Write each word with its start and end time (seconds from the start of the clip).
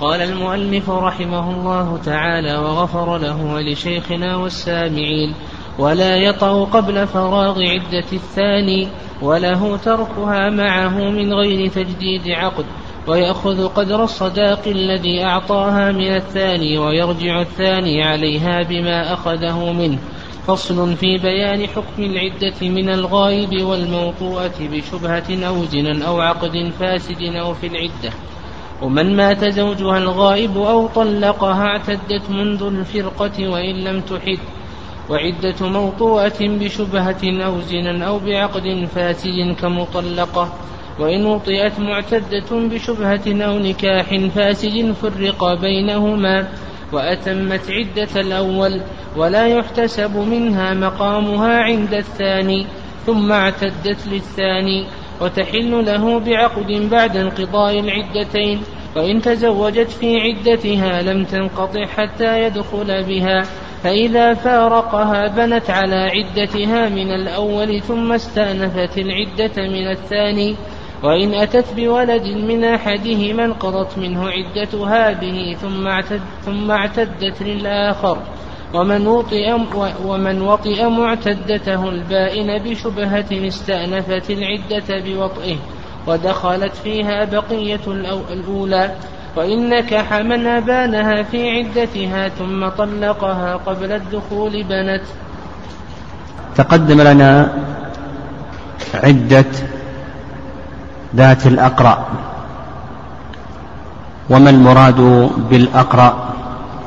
قال 0.00 0.20
المؤلف 0.20 0.90
رحمه 0.90 1.50
الله 1.50 1.98
تعالى 2.04 2.56
وغفر 2.56 3.18
له 3.18 3.54
ولشيخنا 3.54 4.36
والسامعين 4.36 5.34
ولا 5.78 6.16
يطأ 6.16 6.64
قبل 6.64 7.06
فراغ 7.06 7.62
عدة 7.62 8.06
الثاني 8.12 8.88
وله 9.22 9.76
تركها 9.76 10.50
معه 10.50 11.10
من 11.10 11.32
غير 11.32 11.68
تجديد 11.68 12.28
عقد 12.28 12.64
ويأخذ 13.06 13.68
قدر 13.68 14.04
الصداق 14.04 14.62
الذي 14.66 15.24
أعطاها 15.24 15.92
من 15.92 16.16
الثاني 16.16 16.78
ويرجع 16.78 17.40
الثاني 17.40 18.02
عليها 18.02 18.62
بما 18.62 19.12
أخذه 19.12 19.72
منه. 19.72 19.98
فصل 20.46 20.96
في 20.96 21.18
بيان 21.18 21.66
حكم 21.66 22.02
العدة 22.02 22.68
من 22.68 22.88
الغائب 22.88 23.62
والموطوءة 23.62 24.54
بشبهة 24.60 25.46
أو 25.46 25.64
زنا 25.64 26.06
أو 26.06 26.20
عقد 26.20 26.72
فاسد 26.80 27.22
أو 27.22 27.54
في 27.54 27.66
العدة. 27.66 28.29
ومن 28.82 29.16
مات 29.16 29.44
زوجها 29.44 29.98
الغائب 29.98 30.56
أو 30.56 30.86
طلقها 30.86 31.66
اعتدت 31.66 32.30
منذ 32.30 32.62
الفرقة 32.62 33.48
وإن 33.48 33.74
لم 33.84 34.00
تحد 34.00 34.38
وعدة 35.10 35.68
موطوءة 35.68 36.40
بشبهة 36.40 37.44
أو 37.46 37.60
زنا 37.60 38.04
أو 38.06 38.18
بعقد 38.18 38.88
فاسد 38.94 39.56
كمطلقة 39.60 40.52
وإن 40.98 41.26
وطئت 41.26 41.80
معتدة 41.80 42.50
بشبهة 42.50 43.26
أو 43.44 43.58
نكاح 43.58 44.16
فاسد 44.34 44.92
فرق 44.92 45.60
بينهما 45.60 46.48
وأتمت 46.92 47.70
عدة 47.70 48.20
الأول 48.20 48.80
ولا 49.16 49.46
يحتسب 49.46 50.16
منها 50.16 50.74
مقامها 50.74 51.62
عند 51.62 51.94
الثاني 51.94 52.66
ثم 53.06 53.32
اعتدت 53.32 54.06
للثاني 54.06 54.86
وتحل 55.20 55.84
له 55.84 56.18
بعقد 56.18 56.88
بعد 56.90 57.16
انقضاء 57.16 57.80
العدتين 57.80 58.62
وإن 58.96 59.22
تزوجت 59.22 59.90
في 59.90 60.20
عدتها 60.20 61.02
لم 61.02 61.24
تنقطع 61.24 61.86
حتى 61.86 62.42
يدخل 62.44 63.04
بها 63.04 63.42
فإذا 63.82 64.34
فارقها 64.34 65.28
بنت 65.28 65.70
على 65.70 65.96
عدتها 65.96 66.88
من 66.88 67.10
الأول 67.12 67.82
ثم 67.82 68.12
استأنفت 68.12 68.98
العدة 68.98 69.68
من 69.68 69.90
الثاني 69.90 70.56
وإن 71.02 71.34
أتت 71.34 71.74
بولد 71.76 72.26
من 72.26 72.64
أحدهما 72.64 73.44
انقضت 73.44 73.98
منه 73.98 74.28
عدتها 74.28 75.12
به 75.12 75.56
ثم 75.62 75.86
اعتد 75.86 76.20
ثم 76.44 76.70
اعتدت 76.70 77.42
للآخر. 77.42 78.18
ومن 78.74 79.06
وطئ 79.06 79.52
ومن 80.04 80.42
وطئ 80.42 80.88
معتدته 80.88 81.88
البائن 81.88 82.62
بشبهة 82.62 83.30
استأنفت 83.32 84.30
العدة 84.30 84.88
بوطئه 85.04 85.56
ودخلت 86.06 86.72
فيها 86.84 87.24
بقية 87.24 87.80
الأولى 88.32 88.94
وإن 89.36 89.68
نكح 89.68 90.12
من 90.12 90.46
أبانها 90.46 91.22
في 91.22 91.50
عدتها 91.50 92.28
ثم 92.28 92.68
طلقها 92.68 93.56
قبل 93.56 93.92
الدخول 93.92 94.62
بنت. 94.62 95.02
تقدم 96.56 97.00
لنا 97.00 97.52
عدة 98.94 99.44
ذات 101.16 101.46
الأقرأ. 101.46 102.08
وما 104.30 104.50
المراد 104.50 105.00
بالأقرأ؟ 105.50 106.34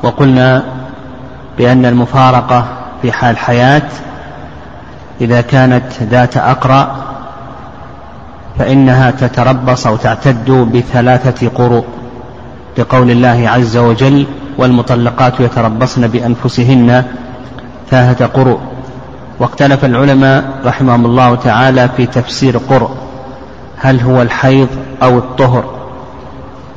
وقلنا 0.02 0.73
بأن 1.58 1.86
المفارقة 1.86 2.64
في 3.02 3.12
حال 3.12 3.38
حياة 3.38 3.82
إذا 5.20 5.40
كانت 5.40 5.84
ذات 6.02 6.36
أقرأ 6.36 7.04
فإنها 8.58 9.10
تتربص 9.10 9.86
أو 9.86 9.96
تعتد 9.96 10.50
بثلاثة 10.50 11.48
قروء 11.48 11.84
لقول 12.78 13.10
الله 13.10 13.48
عز 13.48 13.76
وجل 13.76 14.26
والمطلقات 14.58 15.40
يتربصن 15.40 16.08
بأنفسهن 16.08 17.04
ثلاثة 17.90 18.26
قروء. 18.26 18.60
واختلف 19.40 19.84
العلماء 19.84 20.44
رحمهم 20.64 21.06
الله 21.06 21.34
تعالى 21.34 21.88
في 21.96 22.06
تفسير 22.06 22.58
قرء 22.58 22.90
هل 23.78 24.00
هو 24.00 24.22
الحيض 24.22 24.68
أو 25.02 25.18
الطهر؟ 25.18 25.64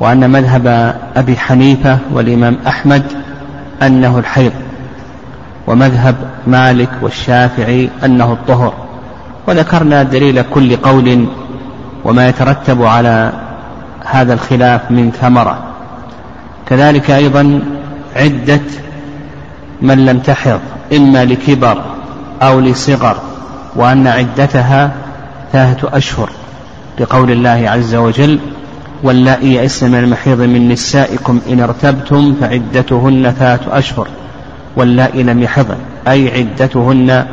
وأن 0.00 0.30
مذهب 0.30 0.94
أبي 1.16 1.36
حنيفة 1.36 1.98
والإمام 2.12 2.58
أحمد 2.66 3.02
أنه 3.82 4.18
الحيض 4.18 4.52
ومذهب 5.66 6.16
مالك 6.46 6.90
والشافعي 7.02 7.90
أنه 8.04 8.32
الطهر. 8.32 8.72
وذكرنا 9.48 10.02
دليل 10.02 10.42
كل 10.42 10.76
قول 10.76 11.26
وما 12.04 12.28
يترتب 12.28 12.82
على 12.82 13.32
هذا 14.04 14.34
الخلاف 14.34 14.90
من 14.90 15.10
ثمرة. 15.10 15.58
كذلك 16.66 17.10
أيضا 17.10 17.60
عدة 18.16 18.60
من 19.82 20.06
لم 20.06 20.18
تحض 20.18 20.60
إما 20.92 21.24
لكبر 21.24 21.82
أو 22.42 22.60
لصغر 22.60 23.16
وأن 23.76 24.06
عدتها 24.06 24.90
ثلاثة 25.52 25.96
أشهر 25.96 26.30
لقول 27.00 27.30
الله 27.30 27.70
عز 27.70 27.94
وجل 27.94 28.38
واللائي 29.02 29.54
يئسن 29.54 29.90
من 29.90 29.98
المحيض 29.98 30.40
من 30.40 30.68
نسائكم 30.68 31.40
إن 31.48 31.60
ارتبتم 31.60 32.34
فعدتهن 32.40 33.34
ثلاثة 33.38 33.78
أشهر 33.78 34.08
واللائي 34.76 35.22
لم 35.22 35.42
يحضن 35.42 35.76
أي 36.08 36.38
عدتهن 36.38 37.26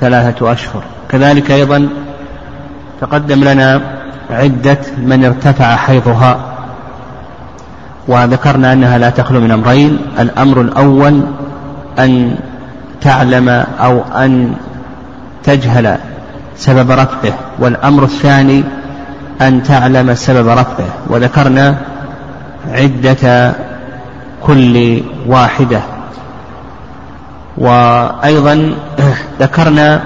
ثلاثة 0.00 0.52
أشهر. 0.52 0.82
كذلك 1.08 1.50
أيضا 1.50 1.88
تقدم 3.00 3.44
لنا 3.44 3.80
عدة 4.30 4.78
من 4.98 5.24
ارتفع 5.24 5.76
حيضها 5.76 6.40
وذكرنا 8.08 8.72
أنها 8.72 8.98
لا 8.98 9.10
تخلو 9.10 9.40
من 9.40 9.50
أمرين. 9.50 9.98
الأمر 10.18 10.60
الأول 10.60 11.22
أن 11.98 12.36
تعلم 13.00 13.48
أو 13.80 14.02
أن 14.16 14.54
تجهل 15.44 15.96
سبب 16.56 16.90
رفعه 16.90 17.34
والأمر 17.58 18.04
الثاني 18.04 18.64
أن 19.42 19.62
تعلم 19.62 20.14
سبب 20.14 20.48
رفعه. 20.48 20.88
وذكرنا 21.06 21.76
عدة 22.72 23.52
كل 24.42 25.02
واحدة. 25.26 25.80
وأيضا 27.58 28.74
ذكرنا 29.40 30.02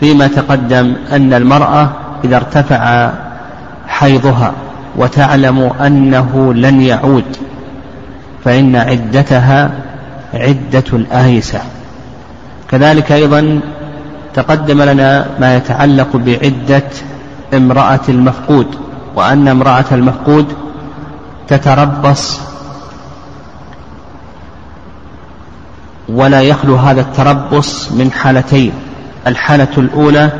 فيما 0.00 0.26
تقدم 0.26 0.96
أن 1.12 1.32
المرأة 1.32 1.90
إذا 2.24 2.36
ارتفع 2.36 3.10
حيضها 3.88 4.52
وتعلم 4.96 5.70
أنه 5.86 6.54
لن 6.54 6.80
يعود 6.80 7.36
فإن 8.44 8.76
عدتها 8.76 9.70
عدة 10.34 10.84
الآيسة. 10.92 11.60
كذلك 12.70 13.12
أيضا 13.12 13.60
تقدم 14.34 14.82
لنا 14.82 15.26
ما 15.40 15.56
يتعلق 15.56 16.16
بعدة 16.16 16.82
امرأة 17.54 18.00
المفقود 18.08 18.66
وأن 19.14 19.48
امرأة 19.48 19.84
المفقود 19.92 20.46
تتربص 21.48 22.40
ولا 26.08 26.40
يخلو 26.40 26.76
هذا 26.76 27.00
التربص 27.00 27.92
من 27.92 28.12
حالتين. 28.12 28.72
الحالة 29.26 29.68
الأولى 29.78 30.30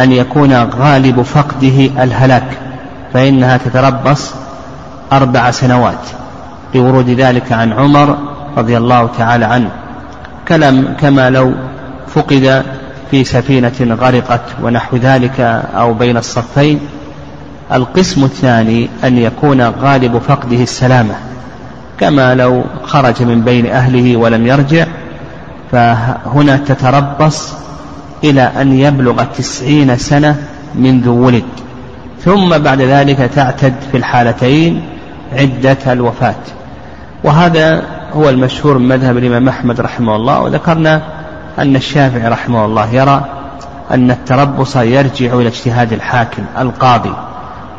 أن 0.00 0.12
يكون 0.12 0.52
غالب 0.52 1.22
فقده 1.22 2.04
الهلاك 2.04 2.58
فإنها 3.14 3.56
تتربص 3.56 4.34
أربع 5.12 5.50
سنوات. 5.50 6.08
لورود 6.74 7.08
ذلك 7.08 7.52
عن 7.52 7.72
عمر 7.72 8.18
رضي 8.56 8.76
الله 8.76 9.06
تعالى 9.18 9.44
عنه. 9.44 9.70
كلم 10.48 10.94
كما 11.00 11.30
لو 11.30 11.54
فقد 12.08 12.64
في 13.10 13.24
سفينة 13.24 13.96
غرقت 14.00 14.40
ونحو 14.62 14.96
ذلك 14.96 15.40
أو 15.74 15.94
بين 15.94 16.16
الصفين 16.16 16.80
القسم 17.72 18.24
الثاني 18.24 18.88
أن 19.04 19.18
يكون 19.18 19.62
غالب 19.62 20.18
فقده 20.18 20.62
السلامة 20.62 21.14
كما 22.00 22.34
لو 22.34 22.64
خرج 22.84 23.22
من 23.22 23.40
بين 23.40 23.66
أهله 23.66 24.16
ولم 24.16 24.46
يرجع 24.46 24.86
فهنا 25.72 26.56
تتربص 26.56 27.52
إلى 28.24 28.42
أن 28.42 28.72
يبلغ 28.72 29.22
التسعين 29.22 29.96
سنة 29.96 30.36
منذ 30.74 31.08
ولد 31.08 31.44
ثم 32.24 32.58
بعد 32.58 32.82
ذلك 32.82 33.30
تعتد 33.34 33.74
في 33.90 33.96
الحالتين 33.96 34.82
عدة 35.32 35.92
الوفاة. 35.92 36.34
وهذا 37.24 37.82
هو 38.12 38.28
المشهور 38.28 38.78
من 38.78 38.88
مذهب 38.88 39.16
الإمام 39.16 39.48
أحمد 39.48 39.80
رحمه 39.80 40.16
الله 40.16 40.40
وذكرنا 40.40 41.02
أن 41.58 41.76
الشافعي 41.76 42.28
رحمه 42.28 42.64
الله 42.64 42.94
يرى 42.94 43.24
أن 43.90 44.10
التربص 44.10 44.76
يرجع 44.76 45.34
إلى 45.34 45.48
اجتهاد 45.48 45.92
الحاكم 45.92 46.42
القاضي 46.58 47.12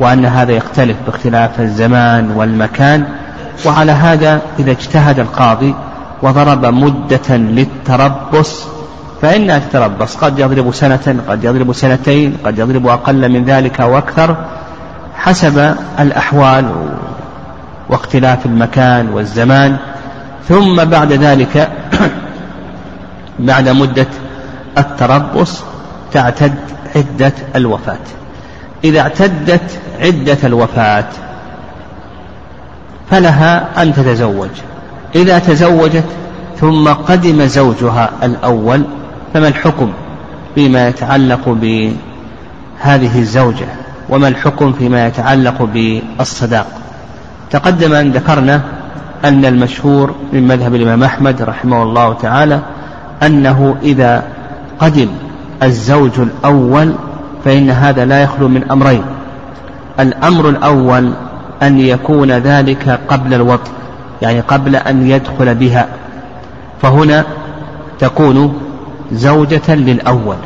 وأن 0.00 0.24
هذا 0.24 0.52
يختلف 0.52 0.96
باختلاف 1.06 1.60
الزمان 1.60 2.30
والمكان. 2.30 3.04
وعلى 3.66 3.92
هذا 3.92 4.40
إذا 4.58 4.70
اجتهد 4.70 5.18
القاضي 5.18 5.74
وضرب 6.22 6.66
مدة 6.66 7.36
للتربص 7.36 8.66
فإنها 9.22 9.58
تتربص 9.58 10.16
قد 10.16 10.38
يضرب 10.38 10.74
سنة 10.74 11.20
قد 11.28 11.44
يضرب 11.44 11.72
سنتين 11.72 12.36
قد 12.44 12.58
يضرب 12.58 12.86
أقل 12.86 13.28
من 13.32 13.44
ذلك 13.44 13.80
أو 13.80 13.98
أكثر 13.98 14.36
حسب 15.16 15.74
الأحوال 16.00 16.70
واختلاف 17.88 18.46
المكان 18.46 19.08
والزمان. 19.08 19.76
ثم 20.48 20.84
بعد 20.84 21.12
ذلك 21.12 21.70
بعد 23.38 23.68
مدة 23.68 24.06
التربص 24.78 25.62
تعتد 26.12 26.54
عدة 26.96 27.32
الوفاة. 27.56 27.98
إذا 28.84 29.00
اعتدت 29.00 29.80
عدة 30.00 30.38
الوفاة 30.44 31.04
فلها 33.10 33.82
أن 33.82 33.94
تتزوج. 33.94 34.50
إذا 35.14 35.38
تزوجت 35.38 36.04
ثم 36.60 36.88
قدم 36.88 37.44
زوجها 37.44 38.10
الأول 38.22 38.82
فما 39.34 39.48
الحكم 39.48 39.92
فيما 40.54 40.88
يتعلق 40.88 41.48
بهذه 41.48 43.18
الزوجة؟ 43.18 43.66
وما 44.08 44.28
الحكم 44.28 44.72
فيما 44.72 45.06
يتعلق 45.06 45.62
بالصداق؟ 45.62 46.66
تقدم 47.50 47.92
أن 47.92 48.10
ذكرنا 48.12 48.62
أن 49.24 49.44
المشهور 49.44 50.14
من 50.32 50.48
مذهب 50.48 50.74
الإمام 50.74 51.02
أحمد 51.02 51.42
رحمه 51.42 51.82
الله 51.82 52.12
تعالى 52.12 52.60
أنه 53.22 53.76
إذا 53.82 54.24
قدم 54.80 55.08
الزوج 55.62 56.20
الأول 56.20 56.92
فإن 57.44 57.70
هذا 57.70 58.04
لا 58.04 58.22
يخلو 58.22 58.48
من 58.48 58.70
أمرين. 58.70 59.02
الأمر 60.00 60.48
الأول 60.48 61.12
أن 61.62 61.78
يكون 61.78 62.32
ذلك 62.32 63.00
قبل 63.08 63.34
الوطء 63.34 63.70
يعني 64.22 64.40
قبل 64.40 64.76
أن 64.76 65.10
يدخل 65.10 65.54
بها. 65.54 65.86
فهنا 66.82 67.24
تكون 67.98 68.60
زوجة 69.12 69.74
للأول 69.74 70.36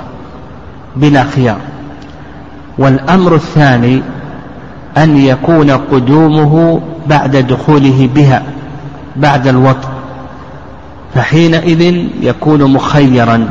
بلا 0.96 1.24
خيار. 1.24 1.58
والأمر 2.78 3.34
الثاني 3.34 4.02
أن 4.98 5.16
يكون 5.16 5.70
قدومه 5.70 6.80
بعد 7.06 7.36
دخوله 7.36 8.08
بها 8.14 8.42
بعد 9.16 9.46
الوطء 9.46 9.88
فحينئذ 11.14 12.06
يكون 12.20 12.72
مخيرا 12.72 13.48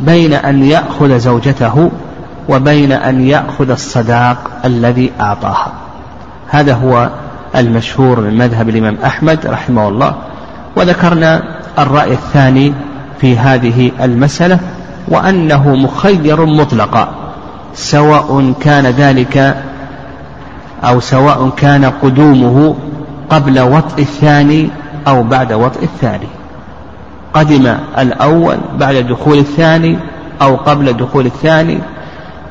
بين 0.00 0.32
أن 0.32 0.62
يأخذ 0.62 1.18
زوجته 1.18 1.90
وبين 2.48 2.92
أن 2.92 3.26
يأخذ 3.26 3.70
الصداق 3.70 4.50
الذي 4.64 5.12
أعطاها. 5.20 5.72
هذا 6.48 6.74
هو 6.74 7.10
المشهور 7.56 8.20
من 8.20 8.38
مذهب 8.38 8.68
الإمام 8.68 8.96
أحمد 9.04 9.46
رحمه 9.46 9.88
الله 9.88 10.14
وذكرنا 10.76 11.42
الرأي 11.78 12.12
الثاني 12.12 12.72
في 13.20 13.38
هذه 13.38 13.90
المسألة 14.00 14.58
وأنه 15.08 15.74
مخير 15.74 16.46
مطلقا 16.46 17.08
سواء 17.74 18.52
كان 18.60 18.86
ذلك 18.86 19.56
أو 20.84 21.00
سواء 21.00 21.50
كان 21.56 21.84
قدومه 21.84 22.76
قبل 23.30 23.60
وطء 23.60 24.02
الثاني 24.02 24.70
أو 25.08 25.22
بعد 25.22 25.52
وطء 25.52 25.82
الثاني. 25.82 26.28
قدم 27.36 27.76
الأول 27.98 28.56
بعد 28.78 28.94
دخول 28.94 29.38
الثاني 29.38 29.98
أو 30.42 30.56
قبل 30.56 30.92
دخول 30.92 31.26
الثاني 31.26 31.78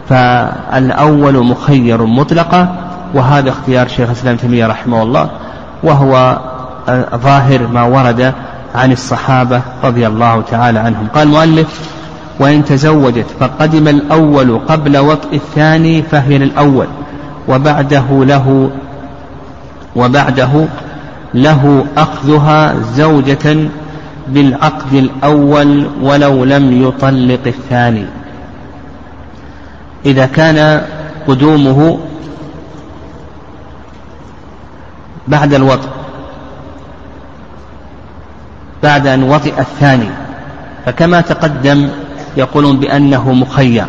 فالأول 0.09 1.45
مخير 1.45 2.05
مطلقا 2.05 2.75
وهذا 3.13 3.49
اختيار 3.49 3.87
شيخ 3.87 4.09
الإسلام 4.09 4.35
تيمية 4.35 4.67
رحمه 4.67 5.03
الله 5.03 5.29
وهو 5.83 6.39
ظاهر 7.15 7.67
ما 7.67 7.83
ورد 7.83 8.33
عن 8.75 8.91
الصحابة 8.91 9.61
رضي 9.83 10.07
الله 10.07 10.41
تعالى 10.41 10.79
عنهم. 10.79 11.07
قال 11.15 11.27
المؤلف 11.27 11.89
وإن 12.39 12.65
تزوجت 12.65 13.25
فقدم 13.39 13.87
الأول 13.87 14.59
قبل 14.67 14.97
وطء 14.97 15.35
الثاني 15.35 16.01
فهي 16.01 16.37
للأول 16.37 16.87
وبعده 17.47 18.05
له 18.09 18.69
وبعده 19.95 20.65
له 21.33 21.85
أخذها 21.97 22.75
زوجة 22.95 23.69
بالعقد 24.27 24.93
الأول 24.93 25.87
ولو 26.01 26.43
لم 26.43 26.87
يطلق 26.87 27.39
الثاني. 27.45 28.05
إذا 30.05 30.25
كان 30.25 30.81
قدومه 31.27 31.99
بعد 35.27 35.53
الوطء 35.53 35.89
بعد 38.83 39.07
أن 39.07 39.23
وطئ 39.23 39.59
الثاني. 39.59 40.09
فكما 40.85 41.21
تقدم 41.21 41.89
يقولون 42.37 42.79
بأنه 42.79 43.33
مخير 43.33 43.85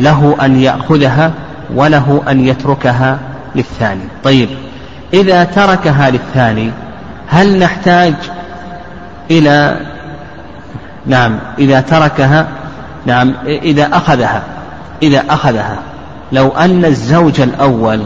له 0.00 0.36
أن 0.42 0.60
يأخذها 0.60 1.32
وله 1.74 2.22
أن 2.28 2.46
يتركها 2.46 3.18
للثاني. 3.54 4.04
طيب 4.24 4.48
إذا 5.14 5.44
تركها 5.44 6.10
للثاني 6.10 6.70
هل 7.28 7.58
نحتاج 7.58 8.14
إلى 9.30 9.76
نعم 11.06 11.38
إذا 11.58 11.80
تركها 11.80 12.46
نعم 13.06 13.34
إذا 13.46 13.96
أخذها 13.96 14.42
إذا 15.02 15.24
أخذها. 15.30 15.78
لو 16.32 16.48
أن 16.48 16.84
الزوج 16.84 17.40
الأول 17.40 18.02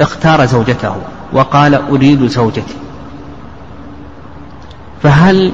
اختار 0.00 0.44
زوجته 0.44 0.94
وقال 1.32 1.74
أريد 1.74 2.26
زوجتي 2.26 2.74
فهل 5.02 5.52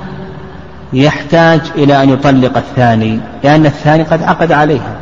يحتاج 0.92 1.60
إلى 1.76 2.02
أن 2.02 2.10
يطلق 2.10 2.56
الثاني؟ 2.56 3.20
لأن 3.44 3.66
الثاني 3.66 4.02
قد 4.02 4.22
عقد 4.22 4.52
عليها. 4.52 4.96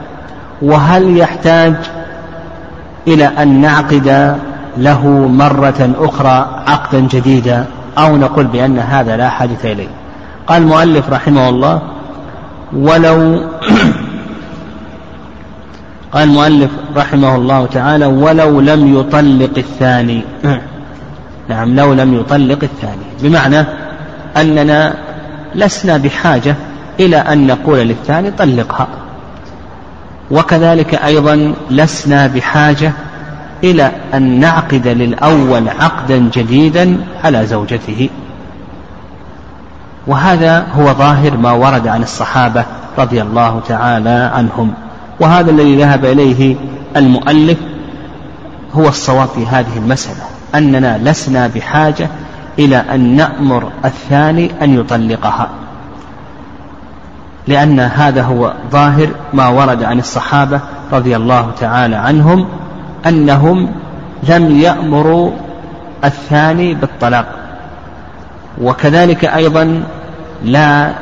وهل 0.62 1.16
يحتاج 1.16 1.74
إلى 3.08 3.24
أن 3.24 3.60
نعقد 3.60 4.36
له 4.76 5.08
مرة 5.28 5.90
أخرى 5.98 6.62
عقدا 6.66 7.00
جديدا؟ 7.00 7.66
أو 8.00 8.16
نقول 8.16 8.46
بأن 8.46 8.78
هذا 8.78 9.16
لا 9.16 9.28
حاجة 9.28 9.58
إليه. 9.64 9.88
قال 10.46 10.62
المؤلف 10.62 11.10
رحمه 11.10 11.48
الله 11.48 11.82
ولو 12.72 13.40
قال 16.12 16.28
المؤلف 16.28 16.70
رحمه 16.96 17.36
الله 17.36 17.66
تعالى 17.66 18.06
ولو 18.06 18.60
لم 18.60 19.00
يطلق 19.00 19.50
الثاني. 19.56 20.22
نعم 21.48 21.76
لو 21.76 21.92
لم 21.92 22.14
يطلق 22.14 22.58
الثاني. 22.62 23.04
بمعنى 23.22 23.64
أننا 24.36 24.94
لسنا 25.54 25.96
بحاجة 25.96 26.54
إلى 27.00 27.16
أن 27.16 27.46
نقول 27.46 27.78
للثاني 27.78 28.30
طلقها. 28.30 28.88
وكذلك 30.30 30.94
أيضا 30.94 31.54
لسنا 31.70 32.26
بحاجة 32.26 32.92
إلى 33.64 33.92
أن 34.14 34.40
نعقد 34.40 34.88
للأول 34.88 35.68
عقدا 35.68 36.30
جديدا 36.34 36.96
على 37.24 37.46
زوجته. 37.46 38.08
وهذا 40.06 40.66
هو 40.74 40.94
ظاهر 40.94 41.36
ما 41.36 41.52
ورد 41.52 41.88
عن 41.88 42.02
الصحابة 42.02 42.64
رضي 42.98 43.22
الله 43.22 43.60
تعالى 43.68 44.30
عنهم. 44.34 44.72
وهذا 45.20 45.50
الذي 45.50 45.76
ذهب 45.76 46.04
إليه 46.04 46.56
المؤلف 46.96 47.58
هو 48.74 48.88
الصواب 48.88 49.28
في 49.28 49.46
هذه 49.46 49.76
المسألة 49.76 50.22
أننا 50.54 50.98
لسنا 51.10 51.46
بحاجة 51.46 52.08
إلى 52.58 52.76
أن 52.76 53.16
نأمر 53.16 53.72
الثاني 53.84 54.50
أن 54.62 54.80
يطلقها. 54.80 55.48
لأن 57.46 57.80
هذا 57.80 58.22
هو 58.22 58.54
ظاهر 58.70 59.08
ما 59.32 59.48
ورد 59.48 59.82
عن 59.82 59.98
الصحابة 59.98 60.60
رضي 60.92 61.16
الله 61.16 61.50
تعالى 61.60 61.96
عنهم 61.96 62.46
أنهم 63.06 63.70
لم 64.28 64.60
يأمروا 64.60 65.30
الثاني 66.04 66.74
بالطلاق. 66.74 67.26
وكذلك 68.62 69.24
أيضا 69.24 69.82
لا 70.44 70.92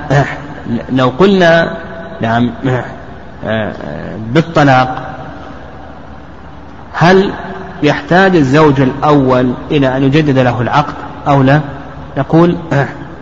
لو 0.92 1.08
قلنا 1.08 1.76
نعم 2.20 2.50
بالطلاق 4.32 5.02
هل 6.92 7.32
يحتاج 7.82 8.36
الزوج 8.36 8.80
الأول 8.80 9.52
إلى 9.70 9.96
أن 9.96 10.02
يجدد 10.02 10.38
له 10.38 10.60
العقد 10.60 10.94
أو 11.28 11.42
لا؟ 11.42 11.60
نقول 12.18 12.56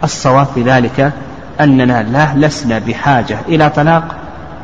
الصواب 0.04 0.46
في 0.46 0.62
ذلك 0.62 1.12
أننا 1.60 2.02
لا 2.02 2.46
لسنا 2.46 2.78
بحاجة 2.78 3.38
إلى 3.48 3.70
طلاق. 3.70 4.04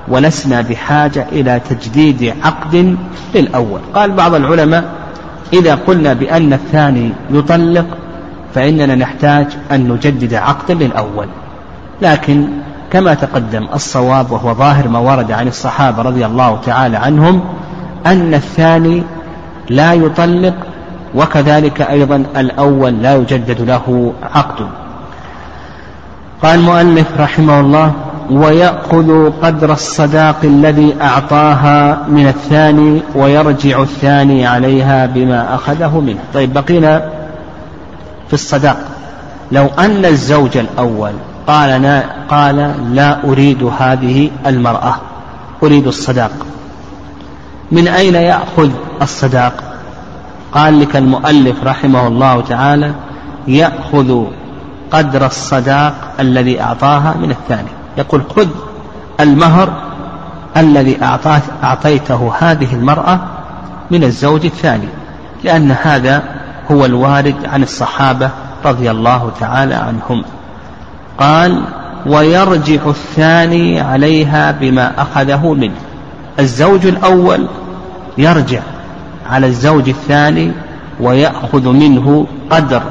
ولسنا 0.09 0.61
بحاجة 0.61 1.27
إلى 1.33 1.61
تجديد 1.71 2.35
عقد 2.45 2.97
للأول. 3.35 3.81
قال 3.95 4.13
بعض 4.13 4.35
العلماء 4.35 4.85
إذا 5.53 5.75
قلنا 5.75 6.13
بأن 6.13 6.53
الثاني 6.53 7.13
يطلق 7.31 7.87
فإننا 8.55 8.95
نحتاج 8.95 9.47
أن 9.71 9.89
نجدد 9.89 10.35
عقدا 10.35 10.75
للأول. 10.75 11.27
لكن 12.03 12.49
كما 12.91 13.15
تقدم 13.15 13.69
الصواب 13.75 14.31
وهو 14.31 14.55
ظاهر 14.55 14.89
ما 14.89 14.99
ورد 14.99 15.33
عن 15.33 15.49
الصحابة 15.49 16.03
رضي 16.03 16.27
الله 16.27 16.61
تعالى 16.67 16.97
عنهم 16.97 17.45
أن 18.07 18.35
الثاني 18.35 19.03
لا 19.71 19.93
يطلق 19.93 20.55
وكذلك 21.15 21.83
أيضا 21.83 22.17
الأول 22.37 23.03
لا 23.03 23.15
يجدد 23.15 23.61
له 23.61 24.13
عقد. 24.35 24.67
قال 26.43 26.59
المؤلف 26.59 27.21
رحمه 27.21 27.61
الله 27.61 27.93
ويأخذ 28.31 29.31
قدر 29.43 29.73
الصداق 29.73 30.37
الذي 30.45 30.97
أعطاها 31.03 32.07
من 32.09 32.29
الثاني 32.29 33.03
ويرجع 33.15 33.83
الثاني 33.83 34.47
عليها 34.47 35.07
بما 35.07 35.55
أخذه 35.55 36.01
منه. 36.01 36.19
طيب 36.35 36.53
بقينا 36.53 37.11
في 38.29 38.33
الصداق. 38.33 38.77
لو 39.53 39.67
أن 39.79 40.05
الزوج 40.05 40.57
الأول 40.57 41.13
قال 41.47 42.03
قال 42.29 42.75
لا 42.95 43.25
أريد 43.25 43.71
هذه 43.79 44.31
المرأة 44.47 44.95
أريد 45.63 45.87
الصداق. 45.87 46.33
من 47.73 47.89
أين 47.89 48.15
يأخذ 48.15 48.71
الصداق؟ 49.03 49.63
قال 50.53 50.81
لك 50.81 50.97
المؤلف 50.97 51.65
رحمه 51.65 52.07
الله 52.07 52.41
تعالى 52.41 52.93
يأخذ 53.49 54.25
قدر 54.91 55.27
الصداق 55.27 55.95
الذي 56.21 56.61
أعطاها 56.61 57.15
من 57.23 57.31
الثاني. 57.31 57.82
يقول 57.99 58.23
خذ 58.37 58.49
المهر 59.21 59.73
الذي 60.57 61.03
أعطات 61.03 61.43
أعطيته 61.65 62.33
هذه 62.39 62.75
المرأة 62.75 63.21
من 63.91 64.05
الزوج 64.05 64.45
الثاني 64.45 64.89
لأن 65.45 65.71
هذا 65.71 66.23
هو 66.71 66.85
الوارد 66.85 67.35
عن 67.45 67.63
الصحابة 67.63 68.31
رضي 68.65 68.91
الله 68.91 69.33
تعالى 69.41 69.75
عنهم. 69.75 70.25
قال 71.19 71.63
ويرجع 72.07 72.87
الثاني 72.87 73.81
عليها 73.81 74.53
بما 74.53 74.93
أخذه 74.99 75.53
منه. 75.53 75.77
الزوج 76.39 76.87
الأول 76.87 77.47
يرجع 78.19 78.61
على 79.31 79.47
الزوج 79.47 79.89
الثاني 79.89 80.53
ويأخذ 81.01 81.69
منه 81.69 82.27
قدر 82.51 82.83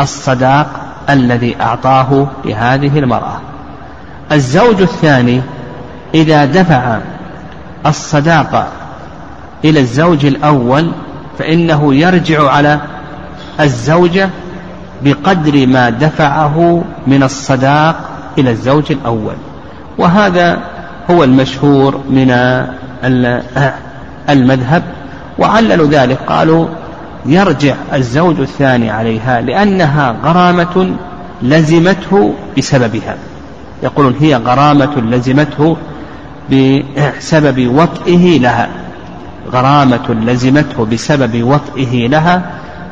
الصداق 0.00 0.66
الذي 1.10 1.56
أعطاه 1.60 2.26
لهذه 2.44 2.98
المرأة. 2.98 3.40
الزوج 4.34 4.82
الثاني 4.82 5.42
إذا 6.14 6.44
دفع 6.44 6.98
الصداق 7.86 8.72
إلى 9.64 9.80
الزوج 9.80 10.26
الأول 10.26 10.90
فإنه 11.38 11.94
يرجع 11.94 12.50
على 12.50 12.80
الزوجة 13.60 14.30
بقدر 15.02 15.66
ما 15.66 15.90
دفعه 15.90 16.84
من 17.06 17.22
الصداق 17.22 17.96
إلى 18.38 18.50
الزوج 18.50 18.92
الأول. 18.92 19.34
وهذا 19.98 20.58
هو 21.10 21.24
المشهور 21.24 22.00
من 22.10 22.30
المذهب. 24.28 24.82
وعللوا 25.38 25.86
ذلك 25.86 26.18
قالوا 26.26 26.66
يرجع 27.26 27.74
الزوج 27.94 28.40
الثاني 28.40 28.90
عليها 28.90 29.40
لأنها 29.40 30.16
غرامة 30.24 30.90
لزمته 31.42 32.34
بسببها. 32.58 33.16
يقولون 33.84 34.14
هي 34.20 34.36
غرامة 34.36 34.96
لزمته 34.96 35.76
بسبب 36.52 37.68
وطئه 37.76 38.40
لها. 38.40 38.68
غرامة 39.52 40.10
لزمته 40.10 40.84
بسبب 40.84 41.42
وطئه 41.42 42.08
لها 42.08 42.42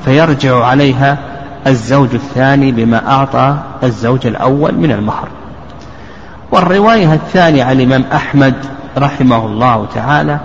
فيرجع 0.05 0.65
عليها 0.65 1.19
الزوج 1.67 2.09
الثاني 2.15 2.73
بما 2.73 3.13
أعطى 3.13 3.57
الزوج 3.83 4.27
الأول 4.27 4.75
من 4.75 4.93
المهر. 4.93 5.29
والرواية 6.53 7.15
الثانية 7.15 7.65
عن 7.65 7.81
الإمام 7.81 8.05
أحمد 8.13 8.55
رحمه 8.99 9.47
الله 9.47 9.87
تعالى 9.95 10.41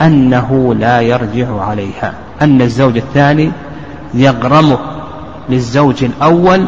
أنه 0.00 0.74
لا 0.78 1.00
يرجع 1.00 1.60
عليها 1.60 2.12
أن 2.42 2.62
الزوج 2.62 2.96
الثاني 2.96 3.52
يغرمه 4.14 4.78
للزوج 5.48 6.04
الأول 6.04 6.66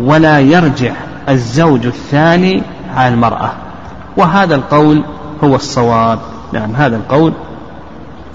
ولا 0.00 0.40
يرجع 0.40 0.92
الزوج 1.28 1.86
الثاني 1.86 2.62
على 2.96 3.14
المرأة. 3.14 3.52
وهذا 4.16 4.54
القول 4.54 5.02
هو 5.44 5.54
الصواب. 5.54 6.18
نعم 6.52 6.76
هذا 6.76 6.96
القول 6.96 7.32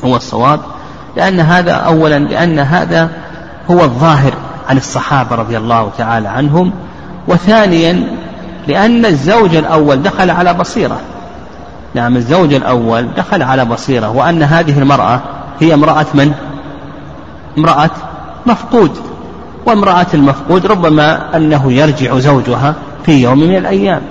هو 0.06 0.16
الصواب. 0.16 0.60
لأن 1.18 1.40
هذا 1.40 1.72
أولا 1.72 2.20
لأن 2.20 2.60
هذا 2.60 3.10
هو 3.72 3.84
الظاهر 3.84 4.34
عن 4.70 4.78
الصحابة 4.78 5.36
رضي 5.36 5.58
الله 5.58 5.92
تعالى 5.98 6.28
عنهم. 6.28 6.72
وثانيا 7.28 8.18
لأن 8.68 9.06
الزوج 9.06 9.56
الأول 9.56 10.04
دخل 10.04 10.30
على 10.30 10.54
بصيرة. 10.54 11.00
نعم 11.96 12.16
الزوج 12.16 12.54
الأول 12.54 13.08
دخل 13.18 13.44
على 13.44 13.66
بصيرة. 13.66 14.10
وأن 14.10 14.44
هذه 14.44 14.80
المرأة 14.80 15.20
هي 15.60 15.74
امرأة 15.74 16.06
من؟ 16.14 16.34
امرأة 17.58 17.90
مفقود. 18.46 19.11
وامرأة 19.66 20.08
المفقود 20.14 20.66
ربما 20.66 21.38
أنه 21.38 21.74
يرجع 21.74 22.20
زوجها 22.20 22.76
في 23.06 23.22
يوم 23.24 23.40
من 23.40 23.58
الأيام 23.58 24.02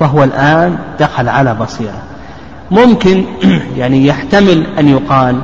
فهو 0.00 0.24
الآن 0.24 0.78
دخل 1.00 1.28
على 1.28 1.54
بصيرة. 1.54 2.02
ممكن 2.70 3.24
يعني 3.78 4.06
يحتمل 4.06 4.66
أن 4.78 4.88
يقال 4.88 5.40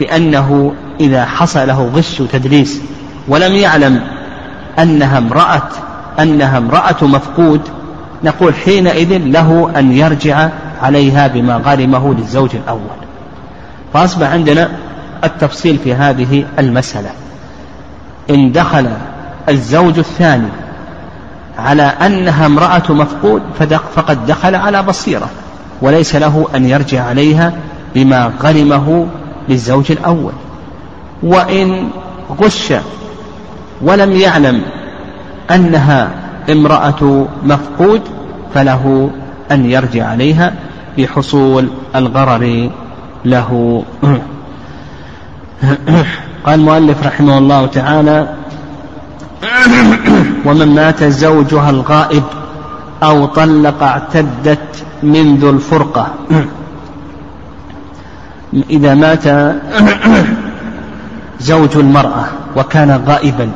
بأنه 0.00 0.72
إذا 1.00 1.24
حصل 1.24 1.68
له 1.68 1.90
غش 1.94 2.20
وتدليس 2.20 2.80
ولم 3.28 3.52
يعلم 3.52 4.00
أنها 4.78 5.18
امرأة 5.18 5.68
أنها 6.20 6.58
امرأة 6.58 6.96
مفقود 7.02 7.60
نقول 8.24 8.54
حينئذ 8.54 9.18
له 9.18 9.72
أن 9.76 9.92
يرجع 9.92 10.48
عليها 10.82 11.26
بما 11.26 11.56
غرمه 11.56 12.14
للزوج 12.14 12.50
الأول. 12.56 13.02
فأصبح 13.92 14.30
عندنا 14.30 14.68
التفصيل 15.24 15.78
في 15.84 15.94
هذه 15.94 16.44
المسألة. 16.58 17.10
إن 18.30 18.52
دخل 18.52 18.88
الزوج 19.48 19.98
الثاني 19.98 20.48
على 21.58 21.82
أنها 21.82 22.46
امرأة 22.46 22.82
مفقود 22.90 23.42
فقد 23.94 24.26
دخل 24.26 24.54
على 24.54 24.82
بصيرة 24.82 25.28
وليس 25.82 26.16
له 26.16 26.46
أن 26.54 26.66
يرجع 26.66 27.04
عليها 27.04 27.52
بما 27.94 28.32
غرمه 28.42 29.06
للزوج 29.48 29.92
الأول. 29.92 30.32
وإن 31.22 31.88
غش 32.40 32.72
ولم 33.82 34.12
يعلم 34.12 34.62
أنها 35.50 36.10
امرأة 36.50 37.26
مفقود 37.44 38.02
فله 38.54 39.10
أن 39.50 39.70
يرجع 39.70 40.06
عليها 40.06 40.54
بحصول 40.98 41.68
الغرر 41.94 42.70
له. 43.24 43.82
قال 46.46 46.60
المؤلف 46.60 47.06
رحمه 47.06 47.38
الله 47.38 47.66
تعالى 47.66 48.28
ومن 50.44 50.74
مات 50.74 51.04
زوجها 51.04 51.70
الغائب 51.70 52.22
أو 53.02 53.26
طلق 53.26 53.82
اعتدت 53.82 54.84
منذ 55.02 55.44
الفرقة. 55.44 56.14
إذا 58.70 58.94
مات 58.94 59.54
زوج 61.40 61.76
المرأة 61.76 62.24
وكان 62.56 63.02
غائبا 63.06 63.50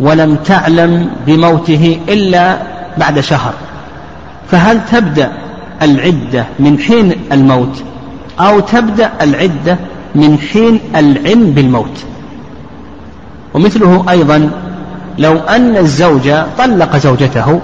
ولم 0.00 0.36
تعلم 0.36 1.10
بموته 1.26 2.00
إلا 2.08 2.58
بعد 2.98 3.20
شهر 3.20 3.52
فهل 4.50 4.80
تبدأ 4.92 5.32
العدة 5.82 6.46
من 6.58 6.78
حين 6.78 7.12
الموت 7.32 7.82
أو 8.40 8.60
تبدأ 8.60 9.10
العدة 9.20 9.78
من 10.20 10.38
حين 10.38 10.80
العلم 10.96 11.50
بالموت. 11.50 12.04
ومثله 13.54 14.04
أيضا 14.10 14.50
لو 15.18 15.36
أن 15.38 15.76
الزوج 15.76 16.32
طلق 16.58 16.96
زوجته 16.96 17.60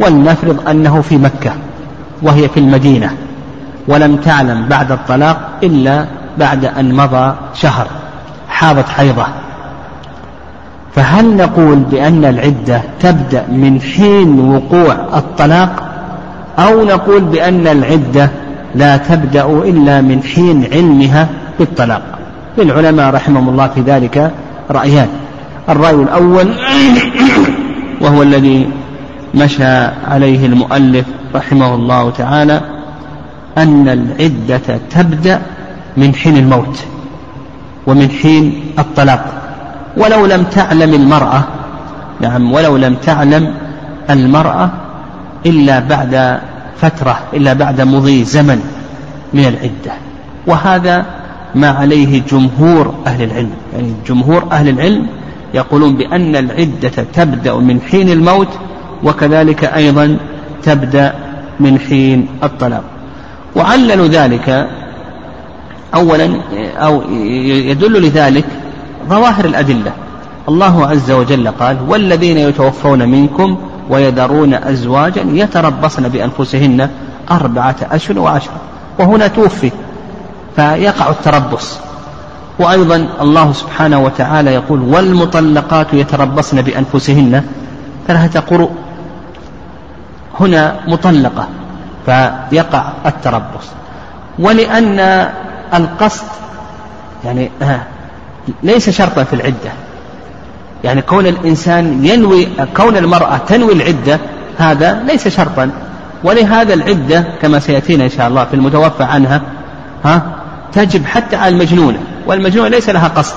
ولنفرض 0.00 0.68
أنه 0.68 1.00
في 1.00 1.16
مكة 1.16 1.52
وهي 2.22 2.48
في 2.48 2.60
المدينة 2.60 3.10
ولم 3.88 4.16
تعلم 4.16 4.66
بعد 4.68 4.92
الطلاق 4.92 5.50
إلا 5.62 6.06
بعد 6.38 6.64
أن 6.64 6.94
مضى 6.94 7.34
شهر 7.54 7.86
حاضت 8.48 8.88
حيضة. 8.88 9.26
فهل 10.94 11.36
نقول 11.36 11.76
بأن 11.76 12.24
العدة 12.24 12.82
تبدأ 13.00 13.46
من 13.48 13.80
حين 13.80 14.40
وقوع 14.40 14.96
الطلاق 15.14 15.82
أو 16.58 16.84
نقول 16.84 17.20
بأن 17.20 17.66
العدة 17.66 18.30
لا 18.74 18.96
تبدأ 18.96 19.44
إلا 19.44 20.00
من 20.00 20.22
حين 20.22 20.68
علمها 20.72 21.28
بالطلاق. 21.58 22.02
للعلماء 22.58 23.14
رحمهم 23.14 23.48
الله 23.48 23.66
في 23.68 23.80
ذلك 23.80 24.32
رأيان. 24.70 25.08
الرأي 25.68 25.94
الأول 25.94 26.48
وهو 28.02 28.22
الذي 28.22 28.70
مشى 29.34 29.84
عليه 30.08 30.46
المؤلف 30.46 31.06
رحمه 31.34 31.74
الله 31.74 32.10
تعالى 32.10 32.60
أن 33.58 33.88
العدة 33.88 34.78
تبدأ 34.90 35.40
من 35.96 36.14
حين 36.14 36.36
الموت 36.36 36.84
ومن 37.86 38.10
حين 38.10 38.72
الطلاق. 38.78 39.24
ولو 39.96 40.26
لم 40.26 40.42
تعلم 40.42 40.94
المرأة 40.94 41.44
نعم 42.20 42.52
ولو 42.52 42.76
لم 42.76 42.94
تعلم 42.94 43.54
المرأة 44.10 44.70
إلا 45.46 45.78
بعد 45.78 46.40
فترة 46.80 47.18
إلا 47.34 47.52
بعد 47.52 47.80
مضي 47.80 48.24
زمن 48.24 48.60
من 49.34 49.44
العدة. 49.44 49.92
وهذا 50.46 51.04
ما 51.56 51.68
عليه 51.68 52.22
جمهور 52.30 52.94
أهل 53.06 53.22
العلم. 53.22 53.50
يعني 53.74 53.92
جمهور 54.08 54.46
أهل 54.52 54.68
العلم 54.68 55.06
يقولون 55.54 55.96
بأن 55.96 56.36
العدة 56.36 57.04
تبدأ 57.14 57.54
من 57.54 57.80
حين 57.80 58.08
الموت 58.08 58.48
وكذلك 59.04 59.64
أيضا 59.64 60.16
تبدأ 60.62 61.14
من 61.60 61.78
حين 61.78 62.26
الطلاق. 62.44 62.84
وعللوا 63.56 64.06
ذلك 64.06 64.68
أولا 65.94 66.30
أو 66.76 67.02
يدل 67.70 68.02
لذلك 68.02 68.46
ظواهر 69.08 69.44
الأدلة. 69.44 69.92
الله 70.48 70.86
عز 70.86 71.10
وجل 71.10 71.48
قال 71.48 71.76
والذين 71.88 72.38
يتوفون 72.38 73.08
منكم 73.08 73.58
ويذرون 73.90 74.54
أزواجا 74.54 75.26
يتربصن 75.32 76.08
بأنفسهن 76.08 76.88
أربعة 77.30 77.76
أشهر 77.92 78.18
وعشرة 78.18 78.60
وهنا 78.98 79.26
توفي 79.26 79.70
فيقع 80.56 81.10
التربص. 81.10 81.78
وأيضا 82.58 83.08
الله 83.20 83.52
سبحانه 83.52 83.98
وتعالى 83.98 84.54
يقول 84.54 84.80
والمطلقات 84.80 85.94
يتربصن 85.94 86.62
بأنفسهن 86.62 87.44
ثلاثة 88.08 88.40
قروء 88.40 88.70
هنا 90.40 90.76
مطلقة 90.86 91.48
فيقع 92.06 92.92
التربص. 93.06 93.66
ولأن 94.38 95.28
القصد 95.74 96.24
يعني 97.24 97.50
آه، 97.62 97.80
ليس 98.62 98.90
شرطا 98.90 99.24
في 99.24 99.32
العدة. 99.32 99.72
يعني 100.84 101.02
كون 101.02 101.26
الإنسان 101.26 102.04
ينوي 102.04 102.48
كون 102.76 102.96
المرأة 102.96 103.36
تنوي 103.36 103.72
العدة 103.72 104.20
هذا 104.58 105.02
ليس 105.02 105.28
شرطا. 105.28 105.70
ولهذا 106.24 106.74
العدة 106.74 107.24
كما 107.42 107.58
سيأتينا 107.58 108.04
إن 108.04 108.10
شاء 108.10 108.28
الله 108.28 108.44
في 108.44 108.54
المتوفى 108.54 109.04
عنها 109.04 109.40
ها 110.04 110.35
تجب 110.72 111.04
حتى 111.04 111.36
على 111.36 111.54
المجنونة 111.54 111.98
والمجنونة 112.26 112.68
ليس 112.68 112.88
لها 112.90 113.08
قصد. 113.08 113.34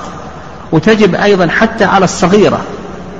وتجب 0.72 1.14
أيضا 1.14 1.46
حتى 1.48 1.84
على 1.84 2.04
الصغيرة 2.04 2.60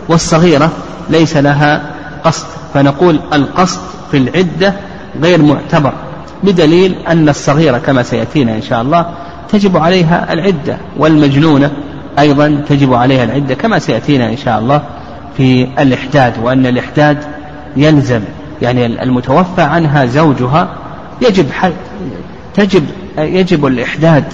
والصغيرة 0.09 0.71
ليس 1.11 1.37
لها 1.37 1.83
قصد. 2.25 2.47
فنقول 2.75 3.21
القصد 3.33 3.81
في 4.11 4.17
العدة 4.17 4.75
غير 5.23 5.43
معتبر 5.43 5.93
بدليل 6.43 6.95
أن 7.09 7.29
الصغيرة 7.29 7.79
كما 7.79 8.03
سيأتينا 8.03 8.55
إن 8.55 8.63
شاء 8.63 8.83
الله 8.83 9.07
تجب 9.49 9.77
عليها 9.77 10.33
العدة 10.33 10.77
والمجنونة 10.99 11.71
أيضا 12.19 12.65
تجب 12.69 12.95
عليها 12.95 13.25
العدة 13.25 13.55
كما 13.55 13.79
سيأتينا 13.79 14.29
إن 14.29 14.37
شاء 14.37 14.59
الله 14.59 14.83
في 15.37 15.69
الإحداد. 15.79 16.33
وأن 16.43 16.67
الإحداد 16.67 17.19
يلزم 17.77 18.21
يعني 18.63 18.87
المتوفى 18.87 19.63
عنها 19.63 20.07
زوجها 20.07 20.69
يجب 21.23 21.47
تجب 22.55 22.85
يجب 23.25 23.67
الإحداد 23.67 24.25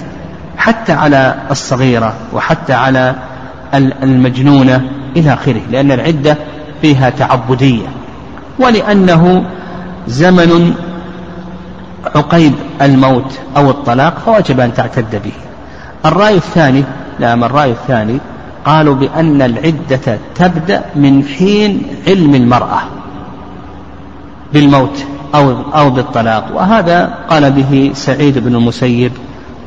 حتى 0.59 0.93
على 0.93 1.35
الصغيرة 1.51 2.15
وحتى 2.33 2.73
على 2.73 3.15
المجنونة 3.75 4.91
إلى 5.17 5.33
آخره 5.33 5.61
لأن 5.71 5.93
العدة 5.93 6.37
فيها 6.83 7.11
تعبدية. 7.11 7.87
ولأنه 8.59 9.45
زمن 10.07 10.75
عقيب 12.15 12.53
الموت 12.83 13.39
أو 13.57 13.71
الطلاق 13.71 14.19
فوجب 14.19 14.61
أن 14.61 14.75
تعتد 14.75 15.23
به. 15.25 15.33
الرأي 16.07 16.35
الثاني 16.37 16.85
نعم 17.21 17.45
الرأي 17.45 17.71
الثاني 17.71 18.19
قالوا 18.65 18.95
بأن 18.95 19.43
العدة 19.43 20.19
تبدأ 20.35 20.85
من 20.97 21.25
حين 21.25 21.83
علم 22.07 22.35
المرأة 22.35 22.81
بالموت. 24.53 25.16
أو 25.35 25.55
أو 25.75 25.91
بالطلاق. 25.91 26.45
وهذا 26.55 27.15
قال 27.31 27.53
به 27.53 27.91
سعيد 27.95 28.39
بن 28.39 28.55
المسيب 28.55 29.13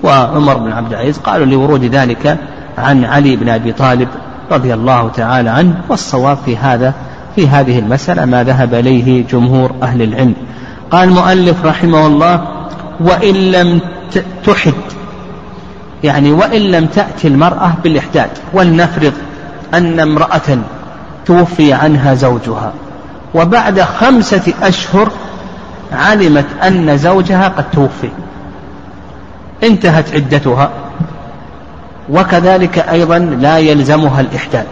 وعمر 0.04 0.58
بن 0.58 0.72
عبد 0.72 0.94
العزيز. 0.94 1.18
قالوا 1.18 1.46
لورود 1.46 1.84
ذلك 1.84 2.38
عن 2.78 3.06
علي 3.06 3.36
بن 3.36 3.50
أبي 3.50 3.72
طالب 3.72 4.08
رضي 4.52 4.74
الله 4.74 5.10
تعالى 5.10 5.50
عنه. 5.50 5.74
والصواب 5.90 6.38
في 6.46 6.58
هذا 6.58 6.94
في 7.36 7.48
هذه 7.48 7.80
المسألة 7.80 8.26
ما 8.26 8.44
ذهب 8.44 8.74
إليه 8.74 9.28
جمهور 9.28 9.72
أهل 9.84 10.02
العلم. 10.02 10.34
قال 10.92 11.10
المؤلف 11.10 11.66
رحمه 11.66 12.08
الله 12.08 12.42
وإن 13.00 13.36
لم 13.36 13.82
تحد. 14.46 14.74
يعني 16.04 16.32
وإن 16.32 16.62
لم 16.62 16.86
تأتي 16.86 17.28
المرأة 17.28 17.74
بالإحداد. 17.84 18.30
ولنفرض 18.54 19.14
أن 19.74 20.00
امرأة 20.00 20.58
توفي 21.26 21.74
عنها 21.74 22.14
زوجها. 22.14 22.74
وبعد 23.36 23.82
خمسة 23.82 24.54
أشهر 24.64 25.12
علمت 25.92 26.46
أن 26.64 26.98
زوجها 26.98 27.48
قد 27.48 27.72
توفي. 27.72 28.10
انتهت 29.64 30.16
عدتها. 30.16 30.70
وكذلك 32.10 32.80
أيضا 32.80 33.20
لا 33.20 33.58
يلزمها 33.58 34.22
الإحداد. 34.22 34.66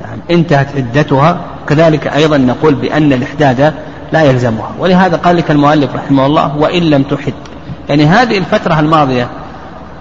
يعني 0.00 0.20
انتهت 0.30 0.76
عدتها 0.76 1.40
كذلك 1.68 2.06
أيضا 2.06 2.38
نقول 2.38 2.74
بأن 2.74 3.12
الإحداد 3.12 3.74
لا 4.12 4.22
يلزمها. 4.22 4.70
ولهذا 4.78 5.16
قال 5.16 5.36
لك 5.36 5.50
المؤلف 5.50 5.94
رحمه 5.94 6.26
الله 6.26 6.56
وإن 6.56 6.82
لم 6.82 7.02
تحد. 7.02 7.34
يعني 7.88 8.06
هذه 8.06 8.38
الفترة 8.38 8.80
الماضية 8.80 9.28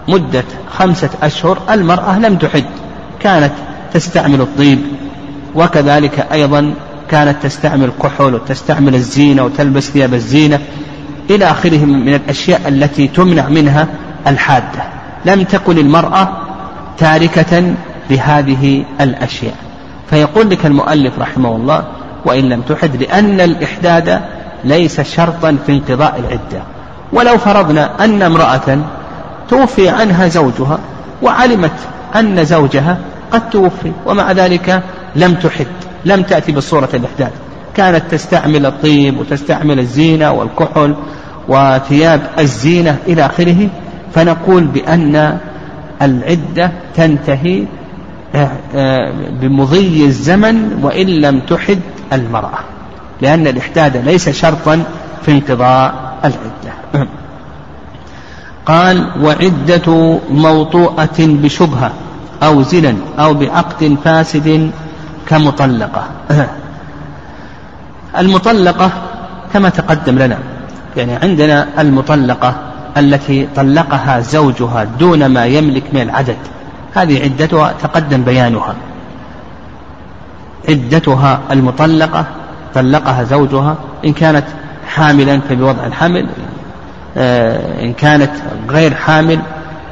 مدة 0.08 0.44
خمسة 0.78 1.10
أشهر 1.24 1.58
المرأة 1.70 2.20
لم 2.20 2.36
تحد. 2.36 2.66
كانت 3.20 3.52
تستعمل 3.94 4.42
الطيب. 4.42 4.80
وكذلك 5.56 6.28
أيضا 6.32 6.74
كانت 7.12 7.44
تستعمل 7.44 7.92
كحول 8.04 8.34
وتستعمل 8.34 8.96
الزينة 8.96 9.44
وتلبس 9.44 9.90
ثياب 9.90 10.14
الزينة 10.14 10.60
إلى 11.30 11.52
آخره 11.52 11.86
من 11.86 12.14
الأشياء 12.14 12.62
التي 12.68 13.08
تمنع 13.08 13.50
منها 13.50 13.88
الحادة. 14.28 14.84
لم 15.26 15.44
تكن 15.44 15.78
المرأة 15.78 16.30
تاركة 16.98 17.74
لهذه 18.10 18.86
الأشياء. 19.02 19.56
فيقول 20.10 20.50
لك 20.50 20.66
المؤلف 20.66 21.20
رحمه 21.20 21.56
الله 21.56 21.84
وإن 22.26 22.50
لم 22.50 22.62
تحد 22.62 22.96
لأن 22.96 23.42
الإحداد 23.42 24.22
ليس 24.64 25.02
شرطا 25.02 25.58
في 25.66 25.72
انقضاء 25.72 26.20
العدة. 26.20 26.64
ولو 27.14 27.38
فرضنا 27.38 28.06
أن 28.06 28.22
امرأة 28.22 28.78
توفي 29.50 29.90
عنها 29.90 30.28
زوجها 30.28 30.80
وعلمت 31.22 31.80
أن 32.16 32.46
زوجها 32.46 32.98
قد 33.32 33.50
توفي 33.50 33.92
ومع 34.06 34.32
ذلك 34.32 34.84
لم 35.16 35.34
تحد. 35.34 35.68
لم 36.06 36.22
تأتي 36.22 36.52
بصورة 36.52 36.90
الإحداد 36.94 37.32
كانت 37.76 38.04
تستعمل 38.12 38.66
الطيب 38.66 39.20
وتستعمل 39.20 39.80
الزينة 39.80 40.32
والكحل 40.32 40.96
وثياب 41.48 42.22
الزينة 42.40 42.98
إلى 43.08 43.26
آخره 43.26 43.70
فنقول 44.14 44.64
بأن 44.64 45.38
العدة 46.02 46.72
تنتهي 46.96 47.66
آه، 48.36 48.52
آه، 48.76 49.14
بمضي 49.42 50.06
الزمن 50.06 50.80
وإن 50.84 51.08
لم 51.08 51.40
تحد 51.40 51.80
المرأة 52.14 52.60
لأن 53.22 53.48
الإحداد 53.48 53.98
ليس 53.98 54.30
شرطا 54.30 54.84
في 55.26 55.32
انقضاء 55.32 56.14
العدة. 56.26 57.08
قال 58.66 59.10
وعدة 59.22 60.20
موطوءة 60.30 61.18
بشبهة 61.20 61.92
أو 62.44 62.62
زنا 62.62 62.96
أو 63.20 63.34
بعقد 63.34 63.98
فاسد 64.04 64.72
كمطلقة. 65.30 66.04
المطلقة 68.18 68.92
كما 69.54 69.70
تقدم 69.70 70.20
لنا 70.20 70.38
يعني 70.98 71.16
عندنا 71.16 71.68
المطلقة 71.80 72.56
التي 72.98 73.48
طلقها 73.56 74.20
زوجها 74.20 74.84
دون 74.84 75.26
ما 75.26 75.46
يملك 75.46 75.84
من 75.94 76.02
العدد. 76.02 76.38
هذه 76.96 77.24
عدتها 77.24 77.74
تقدم 77.82 78.22
بيانها. 78.24 78.76
عدتها 80.70 81.40
المطلقة 81.52 82.26
طلقها 82.76 83.24
زوجها 83.24 83.76
إن 84.06 84.14
كانت 84.14 84.46
حاملا 84.88 85.40
فبوضع 85.40 85.86
الحمل 85.86 86.28
آه، 87.18 87.84
إن 87.84 87.94
كانت 87.94 88.32
غير 88.70 88.94
حامل 88.94 89.40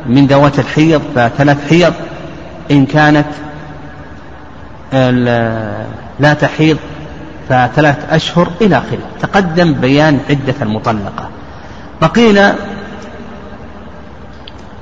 من 0.10 0.28
ذوات 0.28 0.60
الحيض 0.60 1.02
فثلاث 1.16 1.70
حيض 1.70 1.94
إن 2.72 2.86
كانت 2.86 3.28
لا 6.20 6.34
تحيض 6.34 6.78
فثلاث 7.50 8.14
أشهر 8.14 8.52
إلى 8.62 8.78
آخره. 8.78 9.00
تقدم 9.20 9.74
بيان 9.74 10.20
عدة 10.30 10.56
المطلقة. 10.62 11.30
بقينا 12.02 12.56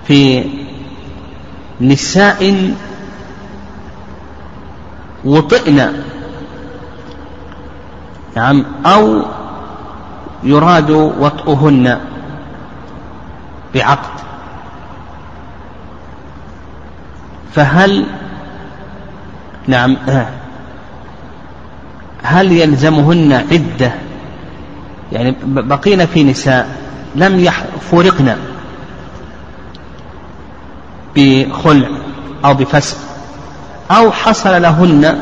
في 0.08 0.46
نساء 1.82 2.74
وطئنا 5.26 5.94
نعم 8.36 8.66
أو 8.86 9.22
يراد 10.44 10.92
وطئهن 10.92 12.00
بعقد. 13.74 14.20
فهل 17.56 18.06
نعم. 19.68 19.98
هل 22.24 22.52
يلزمهن 22.52 23.34
عدة؟ 23.34 23.92
يعني 25.12 25.36
بقينا 25.46 26.06
في 26.06 26.24
نساء 26.24 26.70
لم 27.16 27.40
يفرقن 27.40 28.36
بخلع 31.16 31.88
أو 32.46 32.54
بفسق 32.54 32.98
أو 33.92 34.12
حصل 34.12 34.62
لهن 34.62 35.18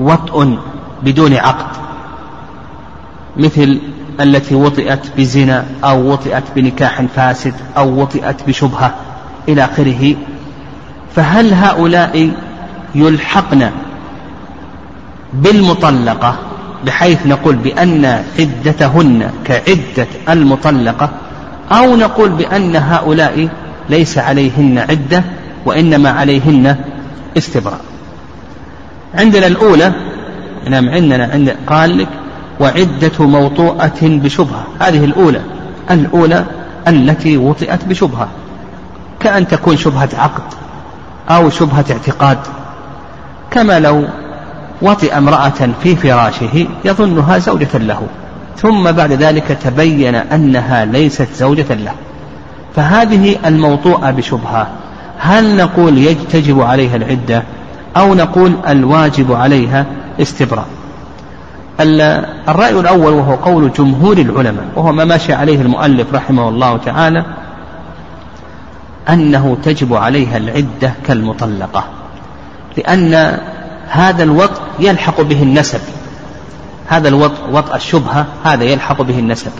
وطء 0.00 0.58
بدون 1.02 1.34
عقد 1.34 1.76
مثل 3.36 3.80
التي 4.20 4.54
وطئت 4.54 5.00
بزنا 5.16 5.64
أو 5.84 6.12
وطئت 6.12 6.44
بنكاح 6.56 7.02
فاسد 7.02 7.54
أو 7.76 8.00
وطئت 8.02 8.48
بشبهة 8.48 8.94
إلى 9.48 9.64
آخره 9.64 10.14
فهل 11.16 11.54
هؤلاء 11.54 12.30
يلحقن 12.94 13.70
بالمطلقة 15.32 16.36
بحيث 16.86 17.26
نقول 17.26 17.56
بأن 17.56 18.22
عدتهن 18.38 19.30
كعدة 19.44 20.08
المطلقة 20.28 21.08
أو 21.72 21.96
نقول 21.96 22.28
بأن 22.28 22.76
هؤلاء 22.76 23.48
ليس 23.88 24.18
عليهن 24.18 24.78
عدة 24.78 25.24
وإنما 25.66 26.10
عليهن 26.10 26.76
استبراء. 27.38 27.80
عندنا 29.14 29.46
الأولى 29.46 29.92
نعم 30.68 30.88
عندنا 30.88 31.30
عند 31.32 31.56
قال 31.66 31.98
لك 31.98 32.08
وعدة 32.60 33.26
موطوءة 33.26 34.00
بشبهة. 34.02 34.64
هذه 34.80 35.04
الأولى. 35.04 35.40
الأولى 35.90 36.44
التي 36.88 37.36
وطئت 37.36 37.84
بشبهة. 37.84 38.28
كأن 39.20 39.48
تكون 39.48 39.76
شبهة 39.76 40.08
عقد 40.14 40.42
أو 41.30 41.50
شبهة 41.50 41.84
اعتقاد. 41.90 42.38
كما 43.50 43.80
لو 43.80 44.04
وطئ 44.82 45.18
امرأة 45.18 45.68
في 45.82 45.96
فراشه 45.96 46.66
يظنها 46.84 47.38
زوجة 47.38 47.78
له 47.78 48.02
ثم 48.56 48.92
بعد 48.92 49.12
ذلك 49.12 49.58
تبين 49.64 50.14
أنها 50.14 50.84
ليست 50.84 51.28
زوجة 51.34 51.74
له. 51.74 51.92
فهذه 52.76 53.36
الموطوءة 53.46 54.10
بشبهة. 54.10 54.68
هل 55.18 55.56
نقول 55.56 56.14
تجب 56.32 56.60
عليها 56.60 56.96
العدة 56.96 57.42
أو 57.96 58.14
نقول 58.14 58.56
الواجب 58.68 59.32
عليها 59.32 59.86
استبراء؟ 60.20 60.66
الرأي 62.48 62.80
الأول 62.80 63.12
وهو 63.12 63.34
قول 63.34 63.72
جمهور 63.72 64.18
العلماء 64.18 64.64
وهو 64.76 64.92
ما 64.92 65.04
ماشي 65.04 65.32
عليه 65.32 65.60
المؤلف 65.60 66.14
رحمه 66.14 66.48
الله 66.48 66.76
تعالى 66.76 67.24
أنه 69.08 69.56
تجب 69.62 69.94
عليها 69.94 70.36
العدة 70.36 70.92
كالمطلقة. 71.06 71.84
لأن 72.76 73.38
هذا 73.88 74.22
الوطء 74.22 74.60
يلحق 74.78 75.20
به 75.20 75.42
النسب. 75.42 75.80
هذا 76.88 77.08
الوطء 77.08 77.50
وطء 77.52 77.76
الشبهة 77.76 78.26
هذا 78.44 78.64
يلحق 78.64 79.02
به 79.02 79.18
النسب. 79.18 79.52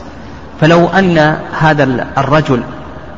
فلو 0.61 0.87
أن 0.87 1.37
هذا 1.61 1.85
الرجل 2.18 2.62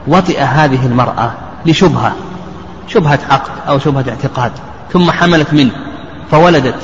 وطئ 0.07 0.41
هذه 0.41 0.87
المرأة 0.87 1.31
لشبهة 1.67 2.13
شبهة 2.89 3.19
عقد 3.31 3.51
أو 3.69 3.79
شبهة 3.79 4.05
اعتقاد 4.09 4.53
ثم 4.93 5.11
حملت 5.11 5.53
منه 5.53 5.71
فولدت 6.31 6.79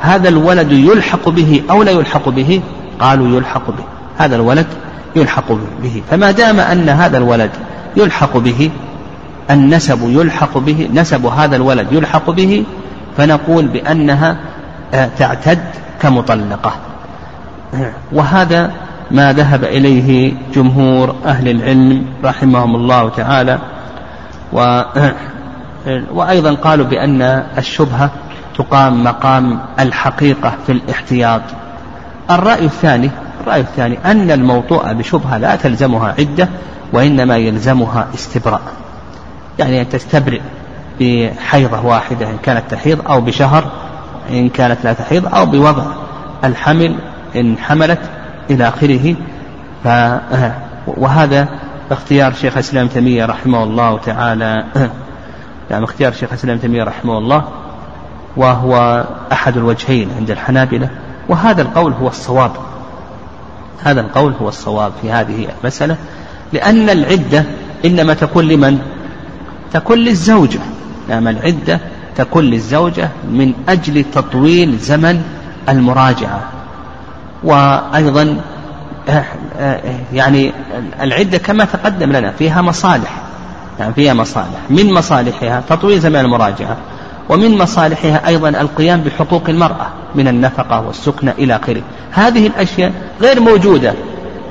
هذا 0.00 0.28
الولد 0.28 0.72
يلحق 0.72 1.28
به 1.28 1.62
أو 1.70 1.82
لا 1.82 1.90
يلحق 1.90 2.28
به؟ 2.28 2.60
قالوا 3.00 3.36
يلحق 3.36 3.66
به. 3.70 3.84
هذا 4.18 4.36
الولد 4.36 4.66
يلحق 5.16 5.52
به. 5.82 6.02
فما 6.10 6.30
دام 6.30 6.60
أن 6.60 6.88
هذا 6.88 7.18
الولد 7.18 7.50
يلحق 7.96 8.36
به 8.36 8.70
النسب 9.50 9.98
يلحق 10.02 10.58
به 10.58 10.88
نسب 10.94 11.26
هذا 11.26 11.56
الولد 11.56 11.92
يلحق 11.92 12.30
به 12.30 12.64
فنقول 13.16 13.66
بأنها 13.66 14.36
آه، 14.94 15.08
تعتد 15.18 15.58
كمطلقة. 16.02 16.72
وهذا 18.12 18.72
ما 19.10 19.32
ذهب 19.32 19.64
إليه 19.64 20.32
جمهور 20.54 21.14
أهل 21.26 21.48
العلم 21.48 22.06
رحمهم 22.24 22.76
الله 22.76 23.08
تعالى. 23.08 23.58
و 24.52 24.82
وأيضا 26.12 26.54
قالوا 26.54 26.86
بأن 26.86 27.22
الشبهة 27.58 28.10
تقام 28.58 29.04
مقام 29.04 29.58
الحقيقة 29.80 30.52
في 30.66 30.72
الاحتياط. 30.72 31.42
الرأي 32.30 32.64
الثاني 32.64 33.10
الرأي 33.40 33.60
الثاني 33.60 33.98
أن 34.04 34.30
الموطوء 34.30 34.92
بشبهة 34.92 35.38
لا 35.38 35.56
تلزمها 35.56 36.14
عدة 36.18 36.48
وإنما 36.92 37.36
يلزمها 37.36 38.06
استبراء. 38.14 38.60
يعني 39.58 39.84
تستبرئ 39.84 40.40
بحيضة 41.00 41.86
واحدة 41.86 42.30
إن 42.30 42.38
كانت 42.42 42.62
تحيض 42.70 43.10
أو 43.10 43.20
بشهر 43.20 43.70
إن 44.30 44.48
كانت 44.48 44.84
لا 44.84 44.92
تحيض 44.92 45.34
أو 45.34 45.46
بوضع 45.46 45.84
الحمل 46.44 46.94
إن 47.36 47.58
حملت 47.58 48.00
إلى 48.50 48.68
آخره. 48.68 49.14
ف 49.84 49.88
وهذا 50.86 51.48
اختيار 51.90 52.32
شيخ 52.32 52.52
الإسلام 52.52 52.88
تيمية 52.88 53.24
رحمه 53.24 53.62
الله 53.62 53.98
تعالى. 53.98 54.64
يعني 55.70 55.84
اختيار 55.84 56.12
شيخ 56.12 56.28
الإسلام 56.28 56.58
تيمية 56.58 56.84
رحمه 56.84 57.18
الله 57.18 57.44
وهو 58.36 59.04
أحد 59.32 59.56
الوجهين 59.56 60.10
عند 60.16 60.30
الحنابلة. 60.30 60.88
وهذا 61.28 61.62
القول 61.62 61.92
هو 61.92 62.08
الصواب. 62.08 62.50
هذا 63.84 64.00
القول 64.00 64.32
هو 64.42 64.48
الصواب 64.48 64.92
في 65.02 65.10
هذه 65.10 65.48
المسألة 65.60 65.96
لأن 66.52 66.90
العدة 66.90 67.44
إنما 67.84 68.14
تكون 68.14 68.44
لمن؟ 68.44 68.78
تكون 69.72 69.98
للزوجة 69.98 70.60
نعم 71.08 71.28
العدة 71.28 71.80
تكون 72.16 72.44
للزوجة 72.44 73.08
من 73.30 73.52
أجل 73.68 74.04
تطويل 74.14 74.78
زمن 74.78 75.22
المراجعة. 75.68 76.40
وأيضا 77.44 78.36
آه، 79.08 79.24
آه، 79.58 79.80
يعني 80.12 80.52
العدة 81.00 81.38
كما 81.38 81.64
تقدم 81.64 82.12
لنا 82.12 82.30
فيها 82.30 82.62
مصالح 82.62 83.22
يعني 83.78 83.94
فيها 83.94 84.14
مصالح. 84.14 84.58
من 84.70 84.92
مصالحها؟ 84.94 85.62
تطويل 85.68 86.00
زمن 86.00 86.16
المراجعة. 86.16 86.76
ومن 87.28 87.58
مصالحها 87.58 88.26
أيضا 88.26 88.48
القيام 88.48 89.00
بحقوق 89.00 89.48
المرأة 89.48 89.86
من 90.14 90.28
النفقة 90.28 90.80
والسكنة 90.80 91.34
إلى 91.38 91.56
آخره. 91.56 91.82
هذه 92.10 92.46
الأشياء 92.46 92.92
غير 93.20 93.40
موجودة 93.40 93.94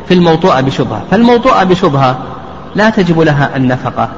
في 0.07 0.13
الموطوءة 0.13 0.61
بشبهة. 0.61 1.03
فالموطوءة 1.11 1.63
بشبهة 1.63 2.17
لا 2.75 2.89
تجب 2.89 3.19
لها 3.19 3.55
النفقة. 3.55 4.09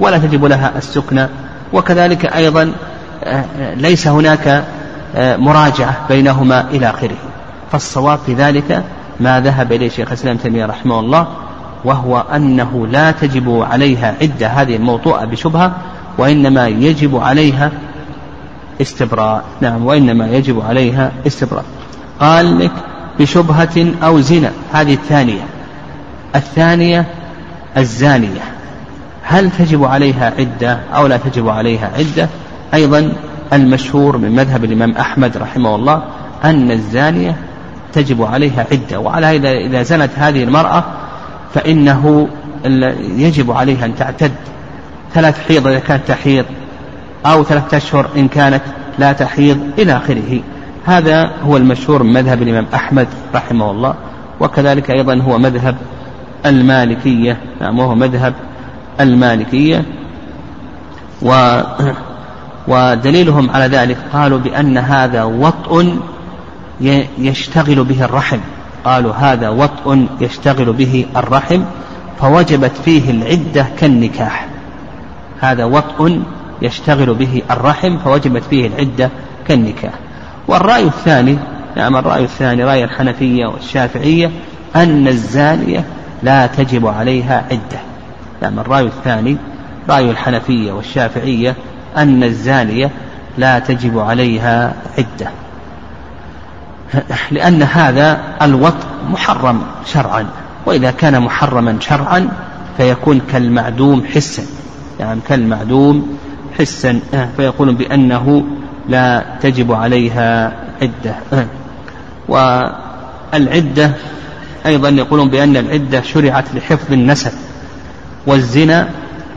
ولا 0.00 0.18
تجب 0.18 0.44
لها 0.44 0.72
السكنة 0.76 1.28
وكذلك 1.72 2.26
أيضا 2.26 2.72
آه، 3.24 3.44
ليس 3.74 4.08
هناك 4.08 4.64
آه، 5.16 5.36
مراجعة 5.36 5.96
بينهما 6.08 6.64
إلى 6.70 6.90
آخره. 6.90 7.16
فالصواب 7.72 8.18
في 8.26 8.34
ذلك 8.34 8.84
ما 9.20 9.40
ذهب 9.40 9.72
إليه 9.72 9.88
شيخ 9.88 10.08
الإسلام 10.08 10.36
تيمية 10.36 10.66
رحمه 10.66 11.00
الله 11.00 11.26
وهو 11.84 12.24
أنه 12.34 12.86
لا 12.86 13.10
تجب 13.10 13.66
عليها 13.70 14.14
عدة 14.22 14.46
هذه 14.46 14.76
الموطوءة 14.76 15.24
بشبهة 15.24 15.72
وإنما 16.18 16.68
يجب 16.68 17.16
عليها 17.16 17.70
استبراء. 18.80 19.44
نعم 19.60 19.86
وإنما 19.86 20.26
يجب 20.26 20.60
عليها 20.68 21.12
استبراء. 21.26 21.64
قال 22.20 22.58
لك 22.58 22.72
بشبهة 23.18 23.86
أو 24.02 24.20
زنا 24.20 24.50
هذه 24.72 24.94
الثانية. 24.94 25.42
الثانية 26.36 27.06
الزانية. 27.76 28.59
هل 29.22 29.50
تجب 29.50 29.84
عليها 29.84 30.32
عدة 30.38 30.80
أو 30.94 31.06
لا 31.06 31.16
تجب 31.16 31.48
عليها 31.48 31.90
عدة؟ 31.98 32.28
أيضا 32.74 33.12
المشهور 33.52 34.16
من 34.16 34.32
مذهب 34.32 34.64
الإمام 34.64 34.92
أحمد 34.92 35.36
رحمه 35.36 35.74
الله 35.74 36.02
أن 36.44 36.70
الزانية 36.70 37.36
تجب 37.92 38.22
عليها 38.22 38.66
عدة 38.72 39.00
وعلى 39.00 39.26
هذا 39.26 39.50
إذا 39.50 39.82
زنت 39.82 40.10
هذه 40.16 40.44
المرأة 40.44 40.84
فإنه 41.54 42.28
يجب 43.16 43.50
عليها 43.50 43.84
أن 43.86 43.94
تعتد. 43.94 44.32
ثلاث 45.14 45.48
حيض 45.48 45.66
إذا 45.66 45.78
كانت 45.78 46.08
تحيض 46.08 46.44
أو 47.26 47.44
ثلاثة 47.44 47.76
أشهر 47.76 48.08
إن 48.16 48.28
كانت 48.28 48.62
لا 48.98 49.12
تحيض 49.12 49.58
إلى 49.78 49.96
آخره. 49.96 50.40
هذا 50.86 51.30
هو 51.42 51.56
المشهور 51.56 52.02
من 52.02 52.12
مذهب 52.12 52.42
الإمام 52.42 52.66
أحمد 52.74 53.08
رحمه 53.34 53.70
الله 53.70 53.94
وكذلك 54.40 54.90
أيضا 54.90 55.22
هو 55.22 55.38
مذهب 55.38 55.76
المالكية 56.46 57.36
نعم 57.60 57.78
وهو 57.78 57.94
مذهب 57.94 58.34
المالكية 59.00 59.84
و 61.22 61.60
ودليلهم 62.68 63.50
على 63.50 63.66
ذلك 63.66 63.96
قالوا 64.12 64.38
بأن 64.38 64.78
هذا 64.78 65.24
وطء 65.24 65.98
يشتغل 67.18 67.84
به 67.84 68.04
الرحم. 68.04 68.38
قالوا 68.84 69.12
هذا 69.12 69.48
وطء 69.48 70.06
يشتغل 70.20 70.72
به 70.72 71.06
الرحم 71.16 71.62
فوجبت 72.20 72.72
فيه 72.84 73.10
العدة 73.10 73.66
كالنكاح. 73.78 74.46
هذا 75.40 75.64
وطء 75.64 76.22
يشتغل 76.62 77.14
به 77.14 77.42
الرحم 77.50 77.98
فوجبت 77.98 78.42
فيه 78.50 78.66
العدة 78.66 79.10
كالنكاح. 79.48 79.92
والرأي 80.48 80.84
الثاني 80.84 81.38
نعم 81.76 81.96
الرأي 81.96 82.24
الثاني 82.24 82.64
رأي 82.64 82.84
الحنفية 82.84 83.46
والشافعية 83.46 84.30
أن 84.76 85.08
الزانية 85.08 85.84
لا 86.22 86.46
تجب 86.46 86.86
عليها 86.86 87.44
عدة. 87.50 87.89
نعم 88.42 88.58
الرأي 88.58 88.84
الثاني 88.84 89.36
رأي 89.88 90.10
الحنفية 90.10 90.72
والشافعية 90.72 91.54
أن 91.96 92.22
الزانية 92.22 92.90
لا 93.38 93.58
تجب 93.58 93.98
عليها 93.98 94.74
عدة. 94.98 95.30
لأن 97.30 97.62
هذا 97.62 98.20
الوطء 98.42 98.86
محرم 99.10 99.62
شرعا 99.86 100.26
وإذا 100.66 100.90
كان 100.90 101.22
محرما 101.22 101.76
شرعا 101.80 102.28
فيكون 102.76 103.20
كالمعدوم 103.32 104.04
حسا. 104.14 104.42
يعني 105.00 105.20
كالمعدوم 105.28 106.18
حسا 106.58 107.00
فيقولون 107.36 107.74
بأنه 107.76 108.44
لا 108.88 109.24
تجب 109.40 109.72
عليها 109.72 110.52
عدة. 110.82 111.46
والعدة 112.28 113.92
أيضا 114.66 114.88
يقولون 114.88 115.30
بأن 115.30 115.56
العدة 115.56 116.02
شرعت 116.02 116.54
لحفظ 116.54 116.92
النسب. 116.92 117.32
والزنا 118.26 118.88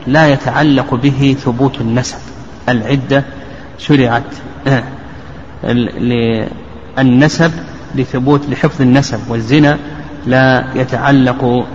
لا 0.08 0.28
يتعلق 0.28 0.94
به 0.96 1.36
ثبوت 1.46 1.82
النسب. 1.82 2.18
العدة 2.70 3.24
شرعت 3.78 4.24
للنسب 6.98 7.52
لثبوت 7.96 8.50
لحفظ 8.50 8.82
النسب 8.82 9.20
والزنا 9.30 9.78
لا 10.28 10.64
يتعلق 10.76 11.66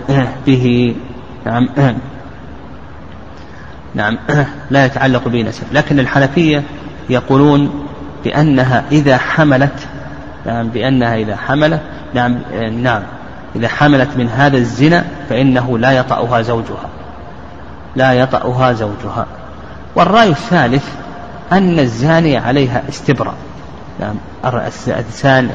به 0.45 0.95
نعم 1.45 1.69
نعم 3.95 4.17
لا 4.71 4.85
يتعلق 4.85 5.27
به 5.27 5.41
نسب. 5.41 5.63
لكن 5.71 5.99
الحنفية 5.99 6.63
يقولون 7.09 7.85
بأنها 8.23 8.83
إذا 8.91 9.17
حملت 9.17 9.87
نعم 10.45 10.67
بأنها 10.67 11.15
إذا 11.15 11.35
حملت 11.35 11.81
نعم 12.13 12.39
نعم 12.83 13.01
إذا 13.55 13.67
حملت 13.67 14.09
من 14.17 14.29
هذا 14.29 14.57
الزنا 14.57 15.05
فإنه 15.29 15.77
لا 15.77 15.91
يطأها 15.91 16.41
زوجها. 16.41 16.89
لا 17.95 18.13
يطأها 18.13 18.73
زوجها. 18.73 19.25
والرأي 19.95 20.29
الثالث 20.29 20.85
أن 21.51 21.79
الزانية 21.79 22.39
عليها 22.39 22.83
استبراء. 22.89 23.35
نعم 23.99 24.15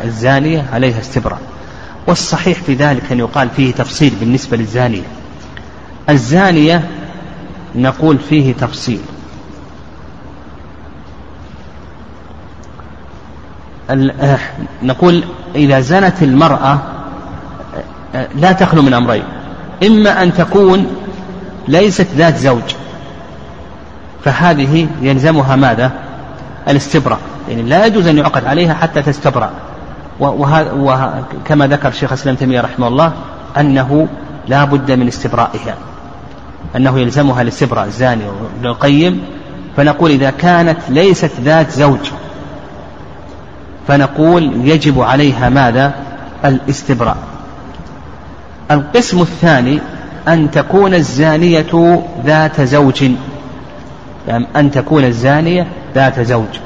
الزانية 0.04 0.64
عليها 0.72 1.00
استبراء. 1.00 1.40
والصحيح 2.06 2.58
في 2.58 2.74
ذلك 2.74 3.12
أن 3.12 3.18
يقال 3.18 3.50
فيه 3.50 3.72
تفصيل 3.72 4.12
بالنسبة 4.20 4.56
للزانية 4.56 5.02
الزانية 6.10 6.88
نقول 7.74 8.18
فيه 8.18 8.54
تفصيل. 8.54 9.00
آه، 13.90 14.38
نقول 14.82 15.24
إذا 15.54 15.80
زنت 15.80 16.22
المرأة 16.22 16.78
آه، 18.14 18.28
لا 18.36 18.52
تخلو 18.52 18.82
من 18.82 18.94
أمرين. 18.94 19.24
إما 19.86 20.22
أن 20.22 20.34
تكون 20.34 20.86
ليست 21.68 22.06
ذات 22.16 22.36
زوج. 22.36 22.74
فهذه 24.24 24.88
يلزمها 25.00 25.56
ماذا؟ 25.56 25.90
الاستبراء. 26.68 27.18
يعني 27.48 27.62
لا 27.62 27.86
يجوز 27.86 28.06
أن 28.06 28.18
يعقد 28.18 28.44
عليها 28.44 28.74
حتى 28.74 29.02
تستبرأ. 29.02 29.50
وكما 30.20 31.66
ذكر 31.66 31.88
الشيخ 31.88 32.12
الإسلام 32.12 32.36
تيمية 32.36 32.60
رحمه 32.60 32.88
الله 32.88 33.12
أنه 33.56 34.08
لا 34.48 34.64
بد 34.64 34.92
من 34.92 35.08
استبرائها. 35.08 35.74
أنه 36.76 36.98
يلزمها 36.98 37.42
الاستبراء. 37.42 37.84
الزاني 37.84 38.24
وابن 38.24 38.66
القيم. 38.66 39.24
فنقول 39.76 40.10
إذا 40.10 40.30
كانت 40.30 40.78
ليست 40.88 41.30
ذات 41.40 41.70
زوج 41.70 42.10
فنقول 43.88 44.68
يجب 44.68 45.00
عليها 45.00 45.48
ماذا؟ 45.48 45.94
الاستبراء. 46.44 47.16
القسم 48.70 49.20
الثاني 49.20 49.80
أن 50.28 50.50
تكون 50.50 50.94
الزانية 50.94 52.02
ذات 52.24 52.60
زوج. 52.60 53.10
يعني 54.28 54.46
أن 54.56 54.70
تكون 54.70 55.04
الزانية 55.04 55.66
ذات 55.94 56.20
زوج. 56.20 56.58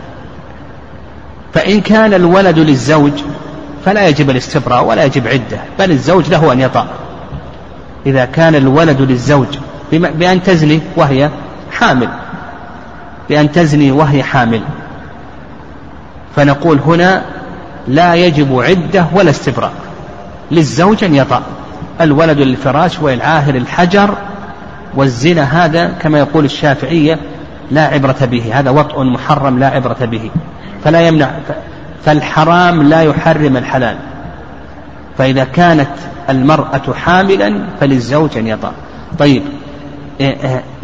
فإن 1.55 1.81
كان 1.81 2.15
الولد 2.15 2.59
للزوج 2.59 3.13
فلا 3.85 4.09
يجب 4.09 4.31
الاستبراء 4.31 4.85
ولا 4.85 5.05
يجب 5.05 5.29
عدة 5.29 5.59
بل 5.79 5.91
الزوج 5.91 6.29
له 6.29 6.53
أن 6.53 6.61
يطأ. 6.61 6.87
إذا 8.07 8.25
كان 8.25 8.55
الولد 8.55 9.01
للزوج 9.01 9.59
بأن 9.93 10.43
تزني 10.43 10.81
وهي 10.97 11.31
حامل. 11.73 12.09
بأن 13.29 13.53
تزني 13.53 13.91
وهي 13.93 14.23
حامل. 14.23 14.63
فنقول 16.37 16.79
هنا 16.87 17.23
لا 17.89 18.15
يجب 18.15 18.61
عدة 18.61 19.07
ولا 19.13 19.31
استبراء. 19.31 19.73
للزوج 20.51 21.05
أن 21.05 21.15
يطأ. 21.15 21.43
الولد 22.01 22.39
للفراش 22.39 22.99
والعاهر 23.01 23.55
الحجر 23.55 24.15
والزنا 24.95 25.65
هذا 25.65 25.89
كما 26.01 26.19
يقول 26.19 26.45
الشافعية 26.45 27.19
لا 27.71 27.87
عبرة 27.87 28.17
به. 28.21 28.51
هذا 28.55 28.71
وطء 28.71 29.03
محرم 29.03 29.59
لا 29.59 29.67
عبرة 29.67 30.05
به. 30.05 30.31
فلا 30.85 31.01
يمنع 31.01 31.31
فالحرام 32.05 32.83
لا 32.83 33.03
يحرم 33.03 33.57
الحلال. 33.57 33.97
فإذا 35.19 35.45
كانت 35.45 35.91
المرأة 36.31 36.95
حاملا 36.95 37.65
فللزوج 37.81 38.39
أن 38.39 38.47
يطأ 38.47 38.73
طيب 39.19 39.43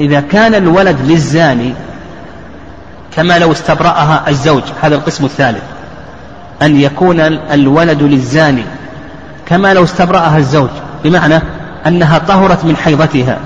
إذا 0.00 0.20
كان 0.20 0.54
الولد 0.54 0.96
للزاني 1.00 1.74
كما 3.16 3.38
لو 3.38 3.52
استبرأها 3.52 4.24
الزوج 4.28 4.62
هذا 4.82 4.94
القسم 4.94 5.24
الثالث 5.24 5.62
أن 6.62 6.80
يكون 6.80 7.20
الولد 7.52 8.02
للزاني 8.02 8.64
كما 9.46 9.74
لو 9.74 9.84
استبرأها 9.84 10.38
الزوج 10.38 10.70
بمعنى 11.04 11.40
أنها 11.86 12.18
طهرت 12.18 12.64
من 12.64 12.76
حيضتها 12.76 13.38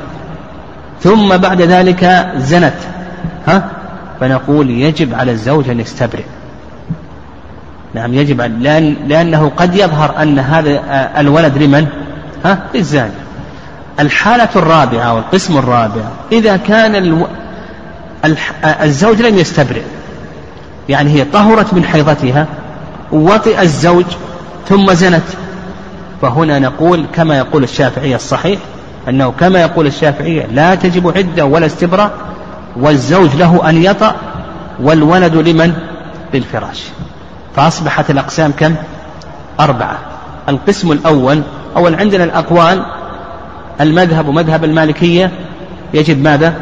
ثم 1.02 1.36
بعد 1.36 1.62
ذلك 1.62 2.32
زنت 2.36 2.76
ها 3.46 3.68
فنقول 4.20 4.70
يجب 4.70 5.14
على 5.14 5.32
الزوج 5.32 5.68
أن 5.68 5.80
يستبرئ 5.80 6.24
نعم 7.94 8.14
يجب 8.14 8.40
لأن 8.40 8.96
لأنه 9.06 9.52
قد 9.56 9.74
يظهر 9.74 10.22
أن 10.22 10.38
هذا 10.38 10.70
آه، 10.70 11.20
الولد 11.20 11.58
لمن؟ 11.58 11.86
ها؟ 12.44 12.58
للزاني. 12.74 13.12
الحالة 14.00 14.48
الرابعة 14.56 15.14
والقسم 15.14 15.58
الرابع 15.58 16.02
إذا 16.32 16.56
كان 16.56 16.94
ألو... 16.94 17.26
آه، 18.24 18.84
الزوج 18.84 19.22
لم 19.22 19.38
يستبرئ 19.38 19.82
يعني 20.88 21.10
هي 21.10 21.24
طهرت 21.24 21.74
من 21.74 21.84
حيضتها 21.84 22.46
وطئ 23.12 23.62
الزوج 23.62 24.04
ثم 24.68 24.92
زنت 24.92 25.22
فهنا 26.22 26.58
نقول 26.58 27.06
كما 27.14 27.38
يقول 27.38 27.64
الشافعية 27.64 28.16
الصحيح 28.16 28.58
أنه 29.08 29.32
كما 29.40 29.60
يقول 29.60 29.86
الشافعية 29.86 30.46
لا 30.46 30.74
تجب 30.74 31.16
عدة 31.16 31.44
ولا 31.44 31.66
استبراء 31.66 32.10
والزوج 32.76 33.36
له 33.36 33.70
أن 33.70 33.82
يطأ 33.82 34.16
والولد 34.80 35.34
لمن؟ 35.34 35.72
للفراش. 36.34 36.82
فأصبحت 37.56 38.10
الأقسام 38.10 38.52
كم؟ 38.58 38.74
أربعة. 39.60 39.98
القسم 40.48 40.92
الأول 40.92 41.42
أول 41.76 41.94
عندنا 41.94 42.24
الأقوال 42.24 42.82
المذهب 43.80 44.28
ومذهب 44.28 44.64
المالكية 44.64 45.30
يجب 45.94 46.22
ماذا؟ 46.22 46.54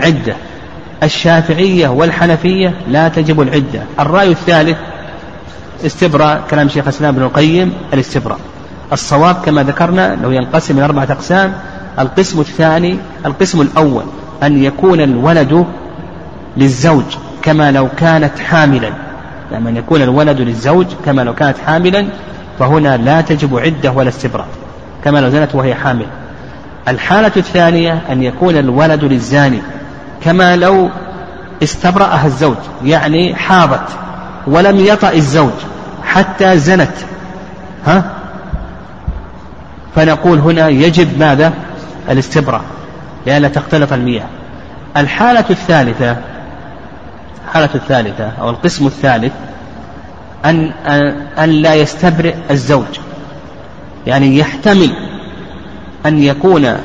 عدة. 0.00 0.34
الشافعية 1.02 1.88
والحنفية 1.88 2.74
لا 2.88 3.08
تجب 3.08 3.40
العدة. 3.40 3.82
الرأي 4.00 4.30
الثالث 4.30 4.76
استبراء 5.86 6.42
كلام 6.50 6.68
شيخ 6.68 6.84
الإسلام 6.84 7.14
ابن 7.14 7.22
القيم 7.22 7.72
الاستبراء. 7.92 8.38
الصواب 8.94 9.36
كما 9.44 9.62
ذكرنا 9.62 10.16
لو 10.22 10.30
ينقسم 10.30 10.76
إلى 10.76 10.84
أربعة 10.84 11.08
أقسام 11.10 11.52
القسم 11.98 12.40
الثاني 12.40 12.98
القسم 13.26 13.60
الأول 13.60 14.04
أن 14.42 14.64
يكون 14.64 15.00
الولد 15.00 15.66
للزوج 16.56 17.04
كما 17.42 17.70
لو 17.70 17.88
كانت 17.96 18.38
حاملا. 18.38 18.90
لما 19.52 19.70
أن 19.70 19.76
يكون 19.76 20.02
الولد 20.02 20.40
للزوج 20.40 20.86
كما 21.04 21.22
لو 21.22 21.34
كانت 21.34 21.58
حاملا 21.66 22.06
فهنا 22.58 22.96
لا 22.96 23.20
تجب 23.20 23.58
عدة 23.58 23.92
ولا 23.92 24.08
استبراء 24.08 24.46
كما 25.04 25.18
لو 25.18 25.28
زنت 25.28 25.54
وهي 25.54 25.74
حامل. 25.74 26.06
الحالة 26.88 27.32
الثانية 27.36 28.02
أن 28.10 28.22
يكون 28.22 28.56
الولد 28.56 29.04
للزاني 29.04 29.62
كما 30.24 30.56
لو 30.56 30.88
استبرأها 31.62 32.26
الزوج 32.26 32.56
يعني 32.84 33.34
حاضت 33.34 33.88
ولم 34.46 34.76
يطأ 34.76 35.12
الزوج 35.12 35.52
حتى 36.04 36.58
زنت. 36.58 36.94
ها؟ 37.86 38.04
فنقول 39.94 40.38
هنا 40.38 40.68
يجب 40.68 41.18
ماذا؟ 41.18 41.52
الاستبراء. 42.10 42.60
لئلا 43.26 43.48
تختلط 43.48 43.92
المياه. 43.92 44.26
الحالة 44.96 45.44
الثالثة 45.50 46.16
الحالة 47.44 47.70
الثالثة 47.74 48.30
أو 48.40 48.50
القسم 48.50 48.86
الثالث 48.86 49.32
أن 50.44 50.72
أن 51.38 51.48
لا 51.50 51.74
يستبرئ 51.74 52.34
الزوج. 52.50 52.98
يعني 54.06 54.38
يحتمل 54.38 54.96
أن 56.06 56.22
يكون 56.22 56.64
آه، 56.64 56.80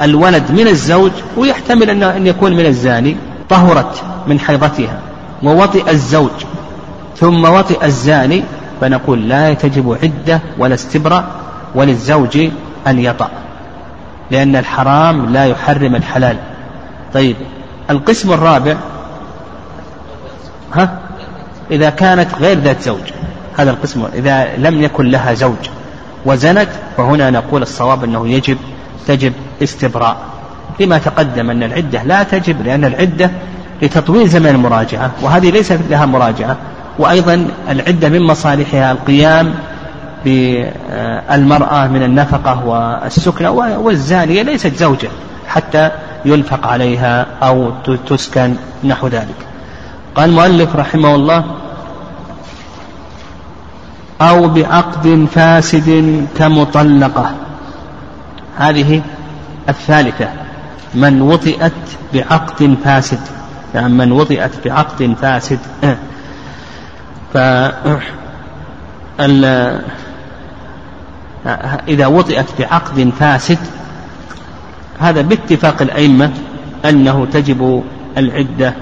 الولد 0.00 0.52
من 0.52 0.68
الزوج 0.68 1.12
ويحتمل 1.36 2.04
أن 2.04 2.26
يكون 2.26 2.52
من 2.52 2.66
الزاني 2.66 3.16
طهرت 3.48 4.02
من 4.26 4.40
حيضتها. 4.40 5.00
ووطئ 5.42 5.90
الزوج 5.90 6.30
ثم 7.16 7.44
وطئ 7.44 7.84
الزاني 7.84 8.42
فنقول 8.80 9.28
لا 9.28 9.54
تجب 9.54 9.98
عدة 10.02 10.40
ولا 10.58 10.74
استبرأ 10.74 11.24
وللزوج 11.74 12.38
أن 12.86 12.98
يطأ 12.98 13.30
لأن 14.30 14.56
الحرام 14.56 15.32
لا 15.32 15.46
يحرم 15.46 15.96
الحلال. 15.96 16.36
طيب 17.14 17.36
القسم 17.90 18.32
الرابع 18.32 18.76
ها؟ 20.74 20.98
إذا 21.70 21.90
كانت 21.90 22.34
غير 22.40 22.58
ذات 22.58 22.82
زوج 22.82 23.00
هذا 23.58 23.70
القسم 23.70 24.04
إذا 24.14 24.56
لم 24.56 24.82
يكن 24.82 25.06
لها 25.06 25.34
زوج 25.34 25.68
وزنت 26.26 26.68
فهنا 26.96 27.30
نقول 27.30 27.62
الصواب 27.62 28.04
أنه 28.04 28.28
يجب 28.28 28.58
تجب 29.06 29.32
استبراء. 29.62 30.16
لما 30.80 30.98
تقدم 30.98 31.50
أن 31.50 31.62
العدة 31.62 32.02
لا 32.02 32.22
تجب 32.22 32.62
لأن 32.62 32.84
العدة 32.84 33.30
لتطويل 33.82 34.28
زمن 34.28 34.46
المراجعة 34.46 35.10
وهذه 35.22 35.50
ليست 35.50 35.80
لها 35.90 36.06
مراجعة. 36.06 36.56
وأيضا 36.98 37.48
العدة 37.70 38.08
من 38.08 38.22
مصالحها 38.22 38.92
القيام 38.92 39.54
بالمرأة 40.24 41.86
من 41.86 42.02
النفقة 42.02 42.66
والسكنة 42.66 43.50
والزانية 43.50 44.42
ليست 44.42 44.76
زوجة 44.76 45.08
حتى 45.48 45.90
ينفق 46.24 46.66
عليها 46.66 47.26
أو 47.42 47.70
تسكن 48.08 48.54
نحو 48.84 49.06
ذلك. 49.08 49.46
قال 50.14 50.30
المؤلف 50.30 50.76
رحمه 50.76 51.14
الله 51.14 51.44
أو 54.20 54.48
بعقد 54.48 55.26
فاسد 55.34 56.26
كمطلقة. 56.38 57.34
هذه 58.58 59.02
الثالثة 59.68 60.28
من 60.94 61.22
وطئت 61.22 61.72
بعقد 62.14 62.76
فاسد. 62.84 63.20
يعني 63.74 63.92
من 63.92 64.12
وطئت 64.12 64.50
بعقد 64.64 65.14
فاسد. 65.22 65.58
ف 67.34 67.38
إذا 71.88 72.06
وطئت 72.06 72.46
بعقد 72.58 73.10
فاسد 73.18 73.58
هذا 74.98 75.20
باتفاق 75.20 75.82
الأئمة 75.82 76.30
أنه 76.84 77.26
تجب 77.32 77.82
العدة. 78.16 78.74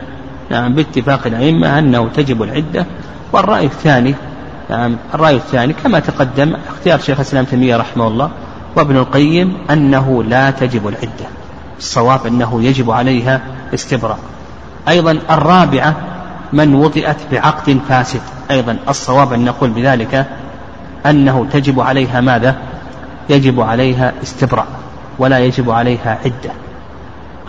نعم 0.51 0.75
باتفاق 0.75 1.27
الأئمة 1.27 1.79
أنه 1.79 2.09
تجب 2.09 2.43
العدة. 2.43 2.87
والرأي 3.33 3.67
الثاني 3.67 4.15
نعم 4.71 4.97
الرأي 5.15 5.37
الثاني 5.37 5.73
كما 5.73 6.01
تقدم 6.01 6.57
اختيار 6.69 6.99
شيخ 6.99 7.21
الإسلام 7.21 7.45
تيمية 7.45 7.77
رحمه 7.77 8.07
الله 8.09 8.31
وابن 8.77 8.97
القيم 8.97 9.57
أنه 9.71 10.23
لا 10.23 10.51
تجب 10.51 10.89
العدة. 10.89 11.27
الصواب 11.79 12.27
أنه 12.27 12.63
يجب 12.63 12.91
عليها 12.91 13.41
استبراء 13.75 14.19
أيضا 14.89 15.19
الرابعة 15.31 15.97
من 16.53 16.75
وطئت 16.75 17.17
بعقد 17.33 17.81
فاسد. 17.89 18.21
أيضا 18.51 18.77
الصواب 18.89 19.33
أن 19.33 19.45
نقول 19.45 19.71
بذلك 19.71 20.27
أنه 21.11 21.47
تجب 21.53 21.81
عليها 21.81 22.21
ماذا؟ 22.21 22.57
يجب 23.31 23.61
عليها 23.61 24.13
استبراء 24.23 24.67
ولا 25.19 25.39
يجب 25.39 25.71
عليها 25.71 26.19
عدة. 26.25 26.51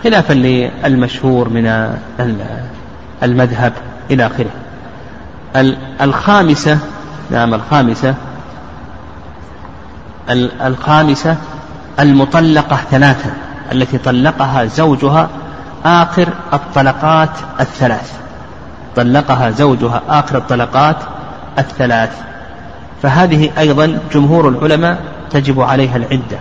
خلافا 0.03 0.33
للمشهور 0.33 1.49
من 1.49 1.95
المذهب 3.23 3.73
إلى 4.11 4.25
آخره. 4.25 4.49
الخامسة 6.01 6.79
نعم 7.31 7.53
الخامسة. 7.53 8.15
الخامسة 10.61 11.35
المطلقة 11.99 12.77
ثلاثا 12.91 13.33
التي 13.71 13.97
طلقها 13.97 14.65
زوجها 14.65 15.29
آخر 15.85 16.29
الطلقات 16.53 17.29
الثلاث. 17.59 18.13
طلقها 18.95 19.49
زوجها 19.49 20.01
آخر 20.09 20.37
الطلقات 20.37 20.97
الثلاث. 21.59 22.21
فهذه 23.01 23.49
أيضا 23.57 23.99
جمهور 24.13 24.49
العلماء 24.49 25.01
تجب 25.29 25.61
عليها 25.61 25.97
العدة. 25.97 26.39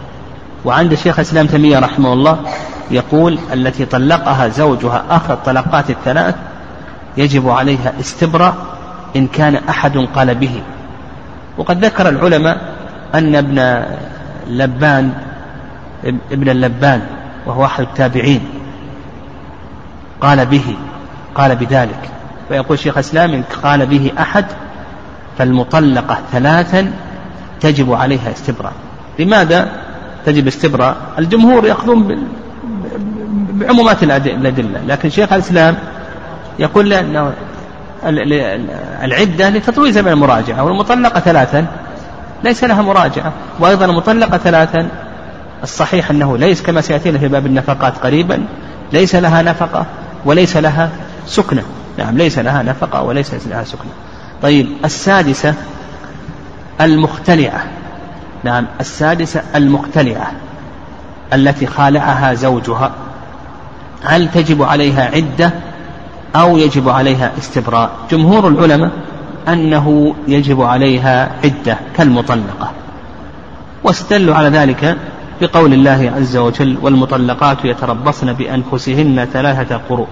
وعند 0.64 0.94
شيخ 0.94 1.18
الإسلام 1.18 1.46
تيمية 1.46 1.78
رحمه 1.78 2.12
الله 2.12 2.38
يقول 2.90 3.38
التي 3.52 3.84
طلقها 3.84 4.48
زوجها 4.48 5.04
آخر 5.10 5.34
الطلقات 5.34 5.90
الثلاث 5.90 6.34
يجب 7.16 7.48
عليها 7.48 7.92
استبراء 8.00 8.54
إن 9.16 9.26
كان 9.26 9.54
أحد 9.54 9.98
قال 9.98 10.34
به. 10.34 10.62
وقد 11.58 11.84
ذكر 11.84 12.08
العلماء 12.08 12.58
أن 13.14 13.34
ابن 13.34 13.84
لبان 14.48 15.12
ابن 16.32 16.48
اللبان 16.48 17.02
وهو 17.46 17.64
أحد 17.64 17.82
التابعين 17.82 18.40
قال 20.20 20.46
به 20.46 20.76
قال 21.34 21.56
بذلك. 21.56 22.10
فيقول 22.48 22.78
شيخ 22.78 22.94
الإسلام 22.94 23.32
إن 23.32 23.42
قال 23.62 23.86
به 23.86 24.12
أحد 24.18 24.44
فالمطلقة 25.38 26.18
ثلاثا 26.32 26.92
تجب 27.60 27.92
عليها 27.92 28.30
استبراء. 28.32 28.72
لماذا 29.18 29.68
تجب 30.26 30.46
استبراء؟ 30.46 30.96
الجمهور 31.18 31.66
يأخذون 31.66 32.28
بعمومات 33.52 34.02
الأدلة. 34.02 34.80
لكن 34.86 35.10
شيخ 35.10 35.32
الإسلام 35.32 35.76
يقول 36.58 36.88
لأنه 36.88 37.32
العدة 39.02 39.48
لتطويل 39.48 39.92
زمن 39.92 40.08
المراجعة 40.08 40.64
والمطلقة 40.64 41.20
ثلاثا 41.20 41.66
ليس 42.44 42.64
لها 42.64 42.82
مراجعة. 42.82 43.32
وأيضا 43.60 43.84
المطلقة 43.84 44.38
ثلاثا 44.38 44.88
الصحيح 45.62 46.10
أنه 46.10 46.38
ليس 46.38 46.62
كما 46.62 46.80
سيأتينا 46.80 47.18
في 47.18 47.28
باب 47.28 47.46
النفقات 47.46 47.98
قريبا 47.98 48.44
ليس 48.92 49.14
لها 49.14 49.42
نفقة 49.42 49.86
وليس 50.24 50.56
لها 50.56 50.90
سكنة. 51.26 51.62
نعم 51.98 52.18
ليس 52.18 52.38
لها 52.38 52.62
نفقة 52.62 53.02
وليس 53.02 53.46
لها 53.46 53.64
سكنة. 53.64 53.90
طيب 54.42 54.68
السادسة 54.84 55.54
المختلعة. 56.80 57.64
نعم 58.44 58.66
السادسة 58.80 59.42
المختلعة 59.54 60.32
التي 61.32 61.66
خالعها 61.66 62.34
زوجها. 62.34 62.92
هل 64.04 64.30
تجب 64.30 64.62
عليها 64.62 65.10
عدة 65.14 65.52
أو 66.36 66.58
يجب 66.58 66.88
عليها 66.88 67.32
استبراء؟ 67.38 67.90
جمهور 68.10 68.48
العلماء 68.48 68.90
أنه 69.48 70.14
يجب 70.28 70.62
عليها 70.62 71.30
عدة 71.44 71.78
كالمطلقة. 71.96 72.70
واستدلوا 73.84 74.34
على 74.34 74.48
ذلك 74.48 74.96
بقول 75.40 75.72
الله 75.72 76.12
عز 76.16 76.36
وجل 76.36 76.78
والمطلقات 76.82 77.64
يتربصن 77.64 78.32
بأنفسهن 78.32 79.28
ثلاثة 79.32 79.80
قروء 79.88 80.08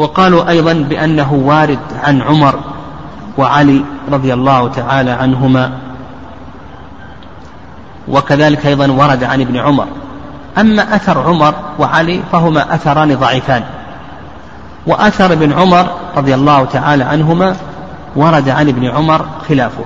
وقالوا 0.00 0.48
أيضا 0.48 0.72
بأنه 0.72 1.32
وارد 1.32 1.78
عن 2.02 2.22
عمر 2.22 2.54
وعلي 3.38 3.84
رضي 4.12 4.34
الله 4.34 4.68
تعالى 4.68 5.10
عنهما. 5.10 5.72
وكذلك 8.08 8.66
أيضا 8.66 8.90
ورد 8.92 9.24
عن 9.24 9.40
ابن 9.40 9.56
عمر. 9.56 9.86
أما 10.58 10.94
أثر 10.94 11.18
عمر 11.28 11.54
وعلي 11.78 12.20
فهما 12.32 12.74
أثران 12.74 13.14
ضعيفان. 13.14 13.62
وأثر 14.86 15.32
ابن 15.32 15.52
عمر 15.52 15.86
رضي 16.16 16.34
الله 16.34 16.64
تعالى 16.64 17.04
عنهما 17.04 17.56
ورد 18.16 18.48
عن 18.48 18.68
ابن 18.68 18.86
عمر 18.86 19.26
خلافه. 19.48 19.84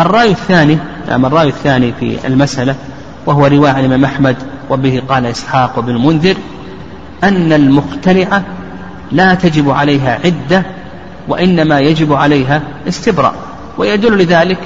الرأي 0.00 0.30
الثاني 0.30 0.78
نعم 1.08 1.26
الرأي 1.26 1.48
الثاني 1.48 1.92
في 2.00 2.26
المسألة 2.26 2.74
وهو 3.26 3.46
رواية 3.46 3.72
عن 3.72 3.80
الإمام 3.80 4.04
أحمد 4.04 4.36
وبه 4.70 5.02
قال 5.08 5.26
إسحاق 5.26 5.72
وابن 5.76 5.90
المنذر 5.90 6.36
أن 7.24 7.52
المخترعة 7.52 8.42
لا 9.12 9.34
تجب 9.34 9.70
عليها 9.70 10.18
عدة 10.24 10.62
وإنما 11.28 11.80
يجب 11.80 12.12
عليها 12.12 12.62
استبراء. 12.88 13.34
ويدل 13.78 14.18
لذلك 14.18 14.58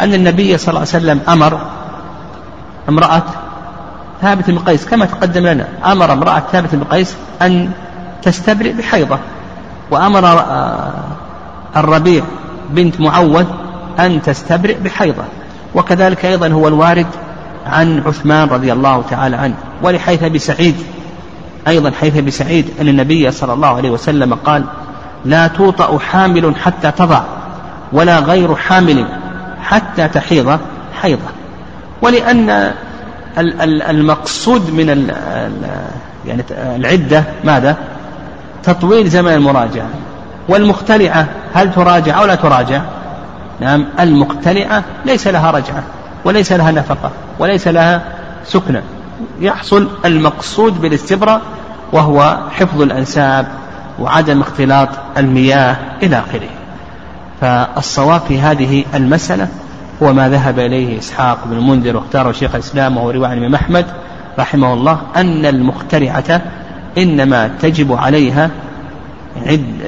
أن 0.00 0.14
النبي 0.14 0.58
صلى 0.58 0.68
الله 0.68 0.78
عليه 0.78 0.88
وسلم 0.88 1.20
أمر 1.28 1.60
امرأة 2.88 3.22
ثابت 4.22 4.50
بن 4.50 4.58
قيس 4.58 4.86
كما 4.86 5.06
تقدم 5.06 5.46
لنا 5.46 5.68
أمر 5.84 6.12
امرأة 6.12 6.42
ثابت 6.52 6.74
بن 6.74 6.84
قيس 6.84 7.16
أن 7.42 7.70
تستبرئ 8.22 8.72
بحيضة. 8.72 9.18
وأمر 9.90 10.24
آه، 10.24 10.92
الربيع 11.76 12.24
بنت 12.70 13.00
معوذ 13.00 13.46
أن 13.98 14.22
تستبرئ 14.22 14.74
بحيضة. 14.74 15.24
وكذلك 15.74 16.24
أيضا 16.24 16.48
هو 16.48 16.68
الوارد 16.68 17.06
عن 17.66 18.02
عثمان 18.06 18.48
رضي 18.48 18.72
الله 18.72 19.02
تعالى 19.10 19.36
عنه 19.36 19.54
ولحيث 19.82 20.24
بسعيد 20.24 20.76
أيضا 21.68 21.90
حيث 21.90 22.18
بسعيد 22.18 22.70
أن 22.80 22.88
النبي 22.88 23.30
صلى 23.30 23.52
الله 23.52 23.76
عليه 23.76 23.90
وسلم 23.90 24.34
قال 24.34 24.64
لا 25.24 25.46
توطأ 25.46 25.98
حامل 25.98 26.56
حتى 26.56 26.90
تضع 26.90 27.22
ولا 27.92 28.18
غير 28.18 28.54
حامل 28.54 29.06
حتى 29.62 30.08
تحيض 30.08 30.58
حيضة 31.02 31.28
ولأن 32.02 32.72
المقصود 33.90 34.70
من 34.70 35.12
يعني 36.26 36.44
العدة 36.50 37.24
ماذا؟ 37.44 37.76
تطويل 38.62 39.08
زمن 39.08 39.32
المراجعة 39.32 39.88
والمختلعة 40.48 41.26
هل 41.54 41.72
تراجع 41.72 42.20
أو 42.20 42.24
لا 42.24 42.34
تراجع؟ 42.34 42.82
نعم 43.60 43.84
المقتنعة 44.00 44.84
ليس 45.04 45.26
لها 45.26 45.50
رجعة 45.50 45.82
وليس 46.24 46.52
لها 46.52 46.70
نفقة 46.70 47.10
وليس 47.38 47.68
لها 47.68 48.02
سكنة 48.44 48.82
يحصل 49.40 49.88
المقصود 50.04 50.80
بالاستبراء 50.80 51.40
وهو 51.92 52.38
حفظ 52.50 52.82
الأنساب 52.82 53.46
وعدم 53.98 54.40
اختلاط 54.40 54.88
المياه 55.16 55.76
إلى 56.02 56.18
آخره. 56.18 56.48
فالصواب 57.40 58.20
في 58.20 58.40
هذه 58.40 58.84
المسألة 58.94 59.48
هو 60.02 60.12
ما 60.12 60.28
ذهب 60.28 60.58
إليه 60.58 60.98
إسحاق 60.98 61.38
بن 61.46 61.56
المنذر 61.56 61.96
واختاره 61.96 62.32
شيخ 62.32 62.54
الإسلام 62.54 62.96
وهو 62.96 63.10
رواية 63.10 63.32
الإمام 63.32 63.54
أحمد 63.54 63.86
رحمه 64.38 64.72
الله 64.72 65.00
أن 65.16 65.46
المخترعة 65.46 66.42
إنما 66.98 67.50
تجب 67.62 67.92
عليها 67.92 68.50
عد 69.46 69.82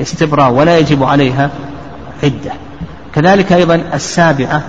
استبراء 0.00 0.50
ولا 0.50 0.78
يجب 0.78 1.04
عليها 1.04 1.50
عدة. 2.22 2.52
كذلك 3.14 3.52
أيضا 3.52 3.82
السابعة 3.94 4.62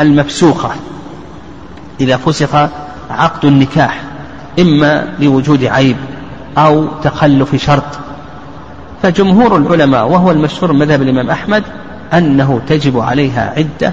المفسوخة. 0.00 0.70
إذا 2.00 2.16
فسخ 2.16 2.54
عقد 3.10 3.44
النكاح. 3.44 4.00
إما 4.58 5.04
لوجود 5.20 5.64
عيب 5.64 5.96
أو 6.58 6.86
تخلف 7.02 7.56
شرط. 7.56 7.98
فجمهور 9.02 9.56
العلماء 9.56 10.08
وهو 10.08 10.30
المشهور 10.30 10.72
مذهب 10.72 11.02
الإمام 11.02 11.30
أحمد 11.30 11.62
أنه 12.12 12.60
تجب 12.68 12.98
عليها 13.00 13.54
عدة 13.56 13.92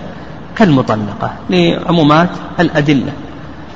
كالمطلقة 0.57 1.31
لعمومات 1.49 2.29
الأدلة. 2.59 3.11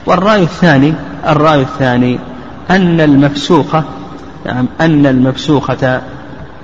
والرأي 0.06 0.44
الثاني 0.44 0.94
الرأي 1.28 1.62
الثاني 1.62 2.20
أن 2.70 3.02
المفسوخة 3.02 3.84
نعم 4.46 4.68
أن 4.82 5.06
المفسوخة 5.06 6.02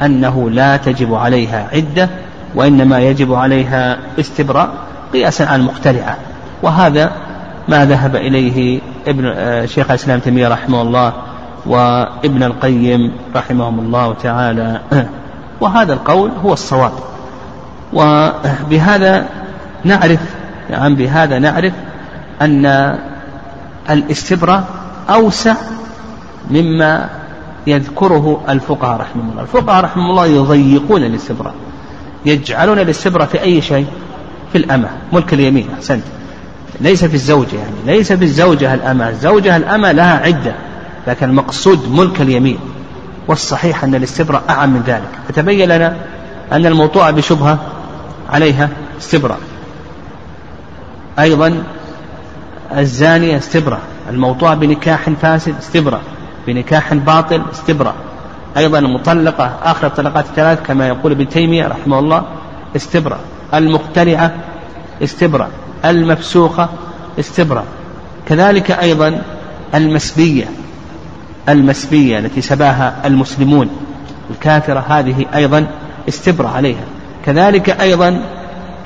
أنه 0.01 0.49
لا 0.49 0.78
تجب 0.78 1.13
عليها 1.13 1.69
عدة 1.74 2.09
وإنما 2.55 2.99
يجب 2.99 3.34
عليها 3.34 3.97
استبراء 4.19 4.69
قياسا 5.13 5.43
على 5.43 5.61
المخترعة 5.61 6.17
وهذا 6.63 7.11
ما 7.68 7.86
ذهب 7.86 8.16
إليه 8.16 8.82
ابن 9.07 9.26
آه، 9.26 9.66
شيخ 9.66 9.89
الإسلام 9.89 10.20
تيمية 10.20 10.47
رحمه 10.47 10.82
الله 10.82 11.14
وابن 11.66 12.43
القيم 12.43 13.11
رحمهم 13.36 13.80
الله 13.80 14.14
تعالى. 14.14 14.82
وهذا 15.61 15.93
القول 15.93 16.32
هو 16.43 16.53
الصواب. 16.53 16.91
وبهذا 17.93 19.26
نعرف 19.84 20.20
نعم 20.70 20.95
بهذا 20.95 21.39
نعرف 21.39 21.74
أن 22.41 22.95
الاستبراء 23.89 24.64
أوسع 25.09 25.55
مما 26.51 27.09
يذكره 27.68 28.41
الفقهاء 28.49 28.99
رحمهم 28.99 29.30
الله. 29.30 29.41
الفقهاء 29.41 29.84
رحمهم 29.84 30.09
الله 30.09 30.26
يضيقون 30.26 31.03
الاستبراء 31.03 31.53
يجعلون 32.26 32.80
الاستبراء 32.80 33.28
في 33.28 33.41
أي 33.41 33.61
شيء؟ 33.61 33.88
في 34.51 34.57
الأمة 34.57 34.89
ملك 35.14 35.34
اليمين 35.34 35.68
أحسنت. 35.78 36.03
ليس 36.82 37.05
في 37.05 37.13
الزوجة 37.13 37.55
يعني. 37.55 37.97
ليس 37.97 38.13
في 38.13 38.24
الزوجة 38.24 38.74
الأمة. 38.74 39.09
الزوجة 39.09 39.57
الأمة 39.57 39.91
لها 39.91 40.26
عدة 40.26 40.55
لكن 41.07 41.30
المقصود 41.30 41.89
ملك 41.91 42.21
اليمين. 42.21 42.59
والصحيح 43.28 43.84
أن 43.84 43.95
الاستبراء 43.95 44.43
أعم 44.49 44.69
من 44.69 44.84
ذلك. 44.88 45.09
فتبين 45.28 45.69
لنا 45.69 45.95
أن 46.51 46.65
الموضوع 46.65 47.11
بشبهة 47.11 47.59
عليها 48.30 48.69
استبراء. 48.99 49.39
أيضا 51.19 51.63
الزانية 52.78 53.38
استبراء. 53.38 53.80
الموضوع 54.09 54.53
بنكاح 54.53 55.09
فاسد 55.09 55.55
استبراء. 55.59 56.01
بنكاح 56.47 56.93
باطل 56.93 57.41
استبراء. 57.53 57.95
أيضا 58.57 58.80
المطلقة 58.80 59.51
آخر 59.63 59.88
الطلقات 59.88 60.26
الثلاث 60.26 60.59
كما 60.67 60.88
يقول 60.88 61.11
ابن 61.11 61.30
تيمية 61.30 61.67
رحمه 61.67 61.99
الله 61.99 62.24
استبراء. 62.76 63.19
المخترعة 63.53 64.32
استبراء. 65.03 65.49
المفسوخة 65.86 66.69
استبراء. 67.19 67.65
كذلك 68.27 68.71
أيضا 68.71 69.21
المسبية 69.75 70.45
المسبية 71.49 72.19
التي 72.19 72.41
سباها 72.41 72.95
المسلمون 73.05 73.69
الكافرة 74.31 74.79
هذه 74.79 75.25
أيضا 75.36 75.67
استبراء 76.09 76.51
عليها. 76.51 76.84
كذلك 77.25 77.69
أيضا 77.81 78.21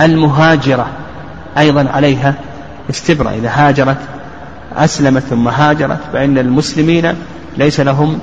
المهاجرة 0.01 0.87
أيضا 1.57 1.89
عليها 1.89 2.33
استبراء. 2.89 3.35
إذا 3.35 3.49
هاجرت 3.49 3.97
أسلمت 4.75 5.21
ثم 5.21 5.47
هاجرت 5.47 5.99
فإن 6.13 6.37
المسلمين 6.37 7.15
ليس 7.57 7.79
لهم 7.79 8.19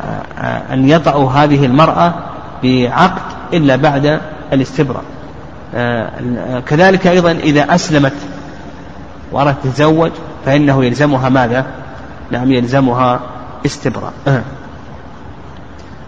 آه، 0.00 0.42
آه، 0.42 0.74
أن 0.74 0.88
يطعوا 0.88 1.30
هذه 1.30 1.66
المرأة 1.66 2.14
بعقد 2.62 3.22
إلا 3.52 3.76
بعد 3.76 4.20
الاستبراء. 4.52 5.02
آه، 5.02 5.13
كذلك 6.66 7.06
أيضا 7.06 7.32
إذا 7.32 7.74
أسلمت 7.74 8.12
وأردت 9.32 9.64
تتزوج 9.64 10.10
فإنه 10.46 10.84
يلزمها 10.84 11.28
ماذا؟ 11.28 11.66
نعم 12.30 12.52
يلزمها 12.52 13.20
استبراء. 13.66 14.12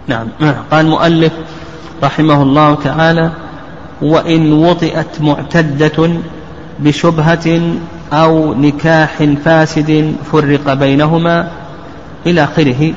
نعم 0.09 0.29
قال 0.71 0.87
المؤلف 0.87 1.33
رحمه 2.03 2.43
الله 2.43 2.75
تعالى 2.75 3.31
وإن 4.03 4.53
وطئت 4.53 5.21
معتدة 5.21 6.11
بشبهة 6.79 7.61
أو 8.13 8.55
نكاح 8.55 9.23
فاسد 9.45 10.15
فرق 10.33 10.73
بينهما 10.75 11.49
إلى 12.27 12.45
آخره. 12.45 12.93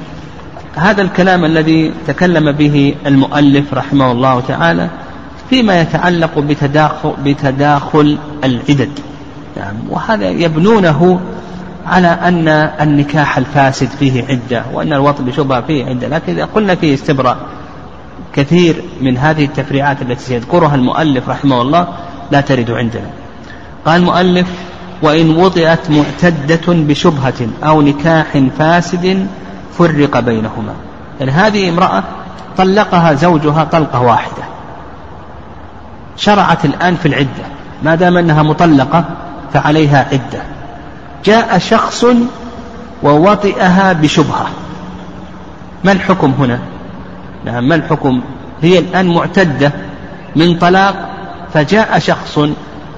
هذا 0.75 1.01
الكلام 1.01 1.45
الذي 1.45 1.93
تكلم 2.07 2.51
به 2.51 2.95
المؤلف 3.05 3.73
رحمه 3.73 4.11
الله 4.11 4.39
تعالى 4.39 4.89
فيما 5.49 5.81
يتعلق 5.81 6.39
بتداخل, 6.39 7.13
بتداخل 7.23 8.17
العدد. 8.43 8.89
يعني 9.57 9.77
وهذا 9.89 10.29
يبنونه 10.29 11.19
على 11.85 12.07
أن 12.07 12.47
النكاح 12.81 13.37
الفاسد 13.37 13.89
فيه 13.99 14.23
عدة 14.23 14.63
وأن 14.73 14.93
الوطن 14.93 15.25
بشبهة 15.25 15.61
فيه 15.61 15.85
عدة. 15.85 16.07
لكن 16.07 16.33
إذا 16.33 16.45
قلنا 16.45 16.75
فيه 16.75 16.93
استبراء 16.93 17.37
كثير 18.33 18.83
من 19.01 19.17
هذه 19.17 19.45
التفريعات 19.45 20.01
التي 20.01 20.23
سيذكرها 20.23 20.75
المؤلف 20.75 21.29
رحمه 21.29 21.61
الله 21.61 21.87
لا 22.31 22.41
ترد 22.41 22.71
عندنا. 22.71 23.09
قال 23.85 24.01
المؤلف 24.01 24.47
وإن 25.01 25.29
وضعت 25.29 25.89
معتدة 25.89 26.67
بشبهة 26.67 27.47
أو 27.63 27.81
نكاح 27.81 28.43
فاسد 28.57 29.27
فرق 29.77 30.19
بينهما. 30.19 30.73
يعني 31.19 31.31
هذه 31.31 31.69
امرأة 31.69 32.03
طلقها 32.57 33.13
زوجها 33.13 33.63
طلقة 33.63 34.01
واحدة. 34.01 34.48
شرعت 36.19 36.65
الآن 36.65 36.95
في 36.95 37.07
العدة. 37.07 37.45
ما 37.83 37.95
دام 37.95 38.17
أنها 38.17 38.43
مطلقة 38.43 39.03
فعليها 39.53 40.07
عدة. 40.11 40.41
جاء 41.25 41.57
شخص 41.57 42.05
ووطئها 43.03 43.93
بشبهة. 43.93 44.47
ما 45.83 45.91
الحكم 45.91 46.33
هنا؟ 46.39 46.59
نعم 47.45 47.67
ما 47.67 47.75
الحكم؟ 47.75 48.21
هي 48.61 48.79
الآن 48.79 49.13
معتدة 49.13 49.71
من 50.35 50.57
طلاق 50.57 51.09
فجاء 51.53 51.99
شخص 51.99 52.39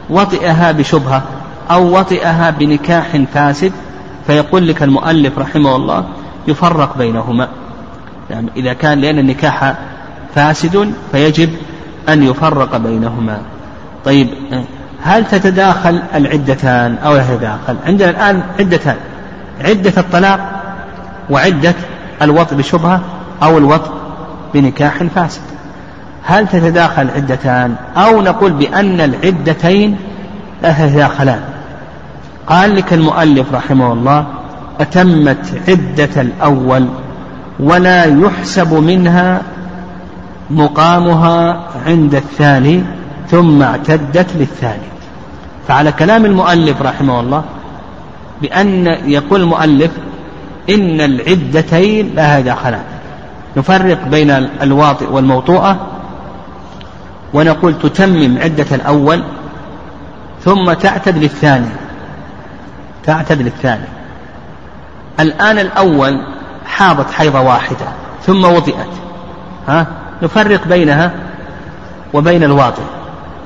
وطئها 0.09 0.72
بشبهة 0.72 1.24
أو 1.72 1.99
وطئها 1.99 2.49
بنكاح 2.49 3.07
فاسد 3.34 3.72
فيقول 4.28 4.67
لك 4.67 4.84
المؤلف 4.84 5.39
رحمه 5.39 5.76
الله 5.76 6.05
يفرق 6.47 6.97
بينهما. 6.97 7.47
يعني 8.30 8.49
إذا 8.55 8.74
كان 8.74 8.99
لأن 8.99 9.19
النكاح 9.19 9.74
فاسد 10.36 10.93
فيجب 11.11 11.49
أن 12.10 12.24
يفرق 12.24 12.78
بينهما. 12.78 13.38
طيب 14.06 14.28
هل 15.04 15.26
تتداخل 15.26 16.02
العدتان 16.16 16.97
أو 17.06 17.14
لا 17.14 17.24
تتداخل؟ 17.24 17.76
عندنا 17.86 18.10
الآن 18.10 18.41
عدتان. 18.60 18.95
عدة 19.66 19.93
الطلاق 19.97 20.39
وعدة 21.30 21.76
الوطء 22.22 22.56
بشبهة 22.56 23.02
أو 23.43 23.58
الوطء 23.58 23.91
بنكاح 24.54 25.04
فاسد. 25.16 25.41
هل 26.26 26.47
تتداخل 26.47 27.02
العدتان 27.02 27.76
أو 27.97 28.22
نقول 28.22 28.52
بأن 28.52 29.02
العدتين 29.02 29.97
لا 30.64 30.72
تتداخلان؟ 30.72 31.41
قال 32.47 32.76
لك 32.76 32.93
المؤلف 32.93 33.54
رحمه 33.54 33.93
الله 33.93 34.26
أتمت 34.80 35.62
عدة 35.68 36.22
الأول 36.22 36.88
ولا 37.60 38.06
يحسب 38.06 38.74
منها 38.74 39.41
مقامها 40.52 41.68
عند 41.86 42.16
الثاني 42.16 42.84
ثم 43.30 43.62
اعتدت 43.62 44.36
للثاني. 44.36 44.91
فعلى 45.68 45.91
كلام 45.91 46.26
المؤلف 46.26 46.82
رحمه 46.82 47.20
الله 47.20 47.43
بأن 48.41 48.86
يقول 49.06 49.41
المؤلف 49.41 49.91
إن 50.70 51.02
العدتين 51.02 52.16
لها 52.16 52.39
دخلان 52.39 52.84
نفرق 53.58 54.08
بين 54.08 54.30
الواطئ 54.62 55.12
والموطوءة 55.12 55.88
ونقول 57.34 57.80
تتمم 57.80 58.38
عدة 58.38 58.66
الأول 58.72 59.24
ثم 60.43 60.74
تعتد 60.74 61.18
للثاني. 61.18 61.70
تعتد 63.06 63.41
للثاني. 63.41 63.86
الآن 65.20 65.60
الأول 65.60 66.22
حاضت 66.66 67.12
حيضة 67.12 67.41
واحدة 67.41 67.86
ثم 68.26 68.45
وطئت 68.45 68.88
ها؟ 69.68 69.88
نفرق 70.24 70.67
بينها 70.67 71.11
وبين 72.13 72.43
الواطئ 72.43 72.82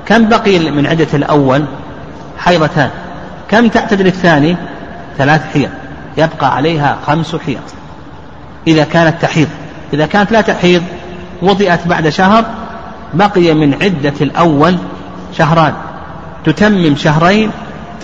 كم 0.06 0.28
بقي 0.28 0.70
من 0.70 0.86
عدة 0.86 1.06
الأول؟ 1.14 1.64
حيضتان. 2.38 2.90
كم 3.50 3.68
تعتدل 3.68 4.06
الثاني؟ 4.06 4.56
ثلاث 5.18 5.52
حيض. 5.52 5.70
يبقى 6.16 6.56
عليها 6.56 6.98
خمس 7.06 7.36
حيض. 7.36 7.60
إذا 8.66 8.84
كانت 8.84 9.22
تحيض. 9.22 9.48
إذا 9.92 10.06
كانت 10.06 10.32
لا 10.32 10.40
تحيض 10.40 10.82
وضئت 11.42 11.86
بعد 11.86 12.08
شهر 12.08 12.44
بقي 13.14 13.54
من 13.54 13.74
عدة 13.82 14.14
الأول 14.20 14.78
شهران. 15.38 15.72
تتمم 16.44 16.96
شهرين 16.96 17.50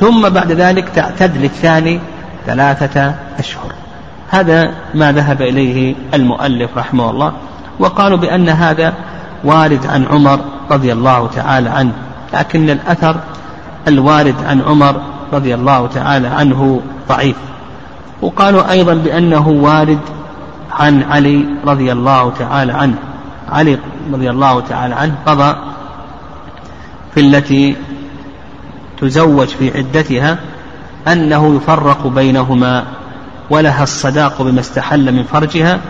ثم 0.01 0.29
بعد 0.29 0.53
ذلك 0.53 0.89
تعتد 0.89 1.37
للثاني 1.37 2.01
ثلاثة 2.47 3.15
أشهر. 3.39 3.73
هذا 4.31 4.71
ما 4.95 5.13
ذهب 5.13 5.43
إليه 5.43 5.95
المؤلف 6.15 6.71
رحمه 6.79 7.11
الله. 7.11 7.33
وقالوا 7.79 8.19
بأن 8.19 8.49
هذا 8.49 8.95
وارد 9.45 9.87
عن 9.87 10.07
عمر 10.07 10.41
رضي 10.71 10.93
الله 10.93 11.27
تعالى 11.27 11.69
عنه 11.69 11.93
لكن 12.35 12.71
الأثر 12.71 13.17
الوارد 13.89 14.35
عن 14.47 14.61
عمر 14.61 15.03
رضي 15.33 15.55
الله 15.55 15.87
تعالى 15.87 16.29
عنه 16.29 16.81
ضعيف. 17.09 17.37
وقالوا 18.23 18.71
أيضا 18.71 18.95
بأنه 18.95 19.49
وارد 19.49 19.99
عن 20.73 21.03
علي 21.03 21.47
رضي 21.67 21.93
الله 21.93 22.33
تعالى 22.39 22.73
عنه. 22.73 22.95
علي 23.49 23.79
رضي 24.13 24.31
الله 24.31 24.61
تعالى 24.61 24.95
عنه 24.95 25.15
قضى 25.27 25.57
في 27.15 27.21
التي 27.21 27.77
تزوج 29.01 29.47
في 29.47 29.79
عدتها 29.79 30.39
أنه 31.09 31.57
يفرق 31.57 32.07
بينهما 32.07 32.85
ولها 33.51 33.83
الصداق 33.83 34.43
بما 34.43 34.61
استحل 34.61 35.13
من 35.13 35.23
فرجها 35.23 35.81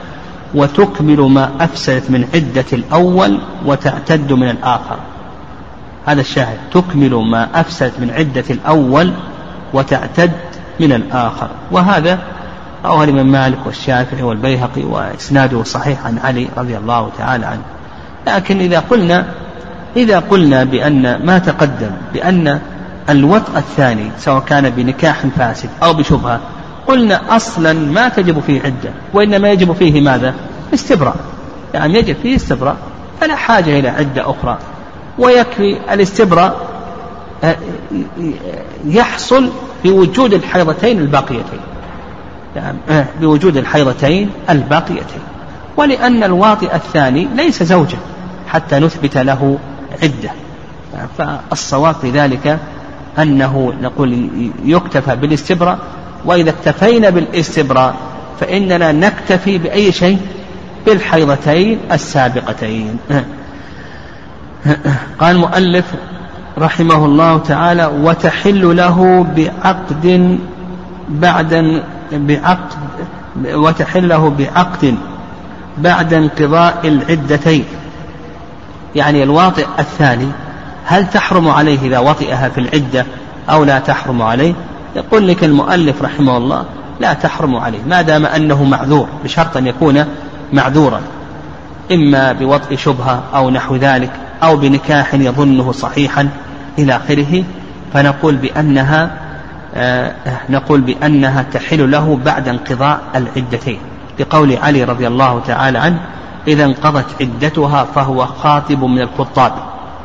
وتكمل 0.54 1.20
ما 1.20 1.50
أفسدت 1.60 2.10
من 2.10 2.28
عدة 2.34 2.64
الأول 2.72 3.38
وتعتد 3.66 4.32
من 4.32 4.48
الآخر. 4.48 4.96
هذا 6.06 6.20
الشاهد. 6.20 6.58
تكمل 6.72 7.14
ما 7.14 7.60
أفسدت 7.60 8.00
من 8.00 8.10
عدة 8.10 8.44
الأول 8.50 9.12
وتعتد 9.72 10.32
من 10.80 10.92
الآخر. 10.92 11.48
وهذا 11.70 12.18
رواه 12.84 13.04
الإمام 13.04 13.32
مالك 13.32 13.58
والشافعي 13.66 14.22
والبيهقي 14.22 14.82
وإسناده 14.82 15.62
صحيح 15.62 16.06
عن 16.06 16.18
علي 16.18 16.48
رضي 16.56 16.76
الله 16.76 17.10
تعالى 17.18 17.46
عنه. 17.46 17.62
لكن 18.26 18.60
إذا 18.60 18.78
قلنا 18.78 19.26
إذا 19.96 20.18
قلنا 20.18 20.64
بأن 20.64 21.26
ما 21.26 21.38
تقدم 21.38 21.90
بأن 22.12 22.60
الوطء 23.10 23.58
الثاني 23.58 24.10
سواء 24.18 24.40
كان 24.40 24.70
بنكاح 24.70 25.26
فاسد 25.36 25.68
أو 25.82 25.94
بشبهة 25.94 26.40
قلنا 26.86 27.36
أصلا 27.36 27.72
ما 27.72 28.08
تجب 28.08 28.40
فيه 28.40 28.60
عدة 28.62 28.90
وإنما 29.14 29.50
يجب 29.50 29.72
فيه 29.72 30.00
ماذا؟ 30.00 30.34
استبراء. 30.74 31.16
يعني 31.74 31.98
يجب 31.98 32.16
فيه 32.22 32.36
استبراء 32.36 32.76
فلا 33.20 33.36
حاجة 33.36 33.78
إلى 33.78 33.88
عدة 33.88 34.30
أخرى. 34.30 34.58
ويكفي 35.18 35.78
الاستبراء 35.92 36.56
آه، 37.44 37.56
يحصل 38.86 39.50
بوجود 39.84 40.34
الحيضتين 40.34 41.00
الباقيتين. 41.00 41.60
يعني 42.56 42.78
آه، 42.90 43.06
بوجود 43.20 43.56
الحيضتين 43.56 44.30
الباقيتين. 44.50 45.22
ولأن 45.76 46.22
الواطئ 46.22 46.74
الثاني 46.74 47.28
ليس 47.36 47.62
زوجا 47.62 47.98
حتى 48.48 48.78
نثبت 48.78 49.18
له 49.18 49.58
عدة. 50.02 50.30
فالصواب 51.18 51.94
في 51.94 52.10
ذلك 52.10 52.58
أنه 53.18 53.72
نقول 53.82 54.28
يكتفى 54.64 55.16
بالاستبراء 55.16 55.78
وإذا 56.24 56.50
اكتفينا 56.50 57.10
بالاستبراء 57.10 57.94
فإننا 58.40 58.92
نكتفي 58.92 59.58
بأي 59.58 59.92
شيء؟ 59.92 60.18
بالحيضتين 60.86 61.78
السابقتين. 61.92 62.96
قال 65.20 65.36
المؤلف 65.36 65.84
رحمه 66.58 67.04
الله 67.04 67.38
تعالى 67.38 67.86
وتحل 67.86 68.76
له 68.76 69.26
بعقد 69.36 70.38
بعد 71.08 71.82
بعقد 72.12 72.74
وتحل 73.44 74.08
له 74.08 74.30
بعقد 74.30 74.94
بعد 75.78 76.14
انقضاء 76.14 76.80
العدتين. 76.84 77.64
يعني 78.94 79.22
الواطئ 79.22 79.66
الثاني 79.78 80.28
هل 80.84 81.10
تحرم 81.10 81.48
عليه 81.48 81.78
إذا 81.82 81.98
وطئها 81.98 82.48
في 82.48 82.58
العدة 82.58 83.06
أو 83.50 83.64
لا 83.64 83.78
تحرم 83.78 84.22
عليه؟ 84.22 84.54
يقول 84.96 85.28
لك 85.28 85.44
المؤلف 85.44 86.02
رحمه 86.02 86.36
الله 86.36 86.64
لا 87.00 87.12
تحرم 87.12 87.56
عليه 87.56 87.78
ما 87.86 88.02
دام 88.02 88.26
أنه 88.26 88.64
معذور 88.64 89.08
بشرط 89.24 89.56
أن 89.56 89.66
يكون 89.66 90.04
معذورا. 90.52 91.00
إما 91.92 92.32
بوطئ 92.32 92.76
شبهة 92.76 93.22
أو 93.34 93.50
نحو 93.50 93.76
ذلك 93.76 94.10
أو 94.42 94.56
بنكاح 94.56 95.14
يظنه 95.14 95.72
صحيحا 95.72 96.28
إلى 96.78 96.96
آخره 96.96 97.44
فنقول 97.94 98.36
بأنها 98.36 99.10
آه 99.74 100.14
نقول 100.50 100.80
بأنها 100.80 101.42
تحل 101.52 101.90
له 101.90 102.18
بعد 102.24 102.48
انقضاء 102.48 103.00
العدتين. 103.14 103.78
لقول 104.20 104.56
علي 104.56 104.84
رضي 104.84 105.06
الله 105.06 105.40
تعالى 105.46 105.78
عنه 105.78 106.00
إذا 106.48 106.64
انقضت 106.64 107.06
عدتها 107.20 107.84
فهو 107.84 108.26
خاطب 108.26 108.84
من 108.84 109.00
الخطاب 109.00 109.52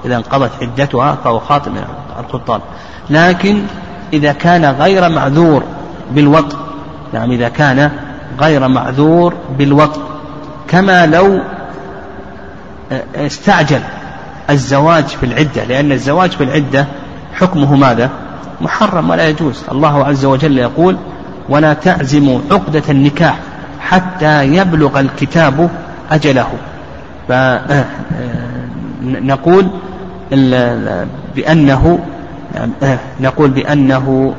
إذا 0.05 0.15
انقضت 0.15 0.51
عدتها 0.61 1.17
فهو 1.23 1.39
خاطب 1.39 1.71
من 1.71 1.83
الخطاب 2.19 2.61
لكن 3.09 3.63
إذا 4.13 4.31
كان 4.31 4.65
غير 4.65 5.09
معذور 5.09 5.63
بالوطء. 6.11 6.57
نعم 7.13 7.31
إذا 7.31 7.49
كان 7.49 7.91
غير 8.39 8.67
معذور 8.67 9.33
بالوطء. 9.57 10.01
كما 10.67 11.05
لو 11.05 11.39
آه، 12.91 13.03
استعجل 13.15 13.81
الزواج 14.49 15.05
في 15.05 15.25
العدة 15.25 15.63
لأن 15.63 15.91
الزواج 15.91 16.29
في 16.29 16.43
العدة 16.43 16.87
حكمه 17.33 17.75
ماذا؟ 17.75 18.09
محرم 18.61 19.09
ولا 19.09 19.27
يجوز. 19.27 19.63
الله 19.71 20.05
عز 20.05 20.25
وجل 20.25 20.57
يقول 20.57 20.97
ولا 21.49 21.73
تعزموا 21.73 22.39
عقدة 22.51 22.83
النكاح 22.89 23.39
حتى 23.79 24.43
يبلغ 24.43 24.99
الكتاب 24.99 25.69
أجله. 26.11 26.47
فنقول 27.27 27.77
آه، 30.33 31.07
بأنه 31.35 31.99
آه، 32.01 32.16
نقول 33.19 33.49
بأنه 33.49 34.33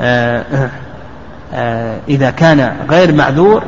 آه، 0.00 1.96
إذا 2.08 2.30
كان 2.30 2.76
غير 2.90 3.12
معذور 3.12 3.62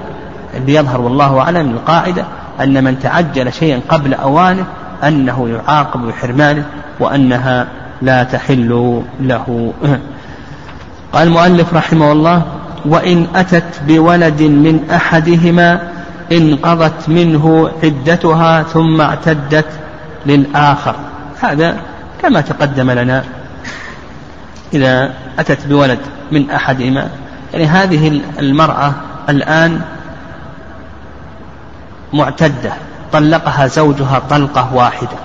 اللي 0.56 0.74
يظهر 0.74 1.00
والله 1.00 1.40
أعلم 1.40 1.70
القاعدة 1.70 2.24
أن 2.60 2.84
من 2.84 2.98
تعجل 2.98 3.52
شيئا 3.52 3.80
قبل 3.88 4.14
أوانه 4.14 4.64
أنه 5.04 5.48
يعاقب 5.48 6.00
بحرمانه 6.00 6.64
وأنها 7.00 7.66
لا 8.02 8.22
تحل 8.22 9.02
له. 9.20 9.72
قال 11.12 11.28
المؤلف 11.28 11.74
رحمه 11.74 12.12
الله 12.12 12.42
وإن 12.84 13.26
أتت 13.34 13.80
بولد 13.86 14.42
من 14.42 14.90
أحدهما 14.90 15.80
انقضت 16.32 17.08
منه 17.08 17.70
عدتها 17.82 18.62
ثم 18.62 19.00
اعتدت 19.00 19.66
للآخر. 20.26 20.94
هذا 21.40 21.76
كما 22.22 22.40
تقدم 22.40 22.90
لنا 22.90 23.24
إذا 24.74 25.14
أتت 25.38 25.66
بولد 25.66 25.98
من 26.32 26.50
أحدهما. 26.50 27.08
يعني 27.52 27.66
هذه 27.66 28.20
المرأة 28.38 28.92
الآن 29.28 29.80
معتدة 32.12 32.72
طلقها 33.12 33.66
زوجها 33.66 34.22
طلقة 34.30 34.74
واحدة 34.74 35.16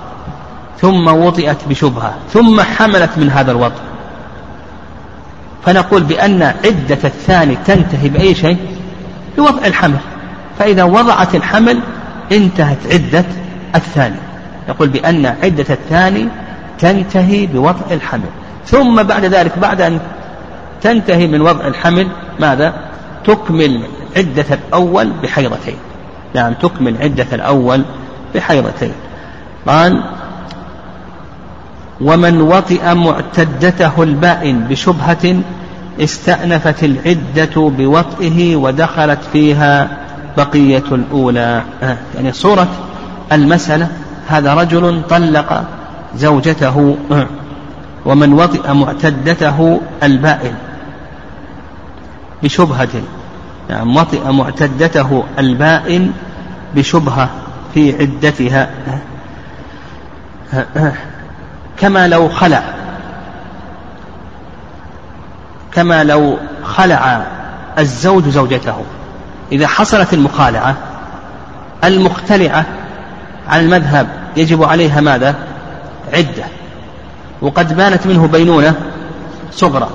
ثم 0.81 1.07
وطئت 1.07 1.67
بشبهة 1.69 2.13
ثم 2.33 2.61
حملت 2.61 3.17
من 3.17 3.29
هذا 3.29 3.51
الوطء 3.51 3.81
فنقول 5.65 6.03
بأن 6.03 6.43
عدة 6.43 6.97
الثاني 7.03 7.55
تنتهي 7.55 8.09
بأي 8.09 8.35
شيء؟ 8.35 8.57
بوضع 9.37 9.65
الحمل. 9.65 9.97
فإذا 10.59 10.83
وضعت 10.83 11.35
الحمل 11.35 11.79
انتهت 12.31 12.77
عدة 12.91 13.25
الثاني. 13.75 14.15
نقول 14.69 14.89
بأن 14.89 15.25
عدة 15.25 15.65
الثاني 15.69 16.27
تنتهي 16.83 17.47
بوضع 17.47 17.91
الحمل. 17.91 18.29
ثم 18.65 19.03
بعد 19.03 19.25
ذلك 19.25 19.59
بعد 19.59 19.81
أن 19.81 19.99
تنتهي 20.81 21.27
من 21.27 21.41
وضع 21.41 21.67
الحمل 21.67 22.07
ماذا؟ 22.39 22.73
تكمل 23.25 23.81
عدة 24.17 24.45
الأول 24.51 25.09
بحيضتين. 25.23 25.75
نعم 26.35 26.53
تكمل 26.53 26.97
عدة 27.01 27.27
الأول 27.33 27.83
بحيضتين. 28.35 28.91
قال 29.67 30.03
ومن 32.01 32.41
وطئ 32.41 32.93
معتدته 32.93 34.03
البائن 34.03 34.59
بشبهة 34.59 35.35
استأنفت 35.99 36.83
العدة 36.83 37.55
بوطئه 37.55 38.55
ودخلت 38.55 39.19
فيها 39.33 39.97
بقية 40.37 40.83
الأولى. 40.91 41.61
آه، 41.83 41.97
يعني 42.15 42.31
صورة 42.31 42.67
المسألة 43.31 43.87
هذا 44.27 44.53
رجل 44.53 45.01
طلق 45.09 45.65
زوجته 46.15 46.97
آه، 47.11 47.27
ومن 48.05 48.33
وطئ 48.33 48.73
معتدته 48.73 49.81
البائن 50.03 50.55
بشبهة 52.43 53.01
يعني 53.69 53.97
وطئ 53.97 54.31
معتدته 54.31 55.23
البائن 55.39 56.11
بشبهة 56.75 57.29
في 57.73 57.95
عدتها 57.99 58.69
كما 61.77 62.07
لو 62.07 62.29
خلع 62.29 62.63
كما 65.71 66.03
لو 66.03 66.37
خلع 66.63 67.25
الزوج 67.79 68.29
زوجته 68.29 68.75
إذا 69.51 69.67
حصلت 69.67 70.13
المخالعة 70.13 70.75
المختلعة 71.83 72.65
على 73.49 73.65
المذهب 73.65 74.07
يجب 74.37 74.63
عليها 74.63 75.01
ماذا؟ 75.01 75.35
عدة. 76.13 76.43
وقد 77.41 77.75
بانت 77.75 78.07
منه 78.07 78.27
بينونة 78.27 78.75
صغرى. 79.51 79.89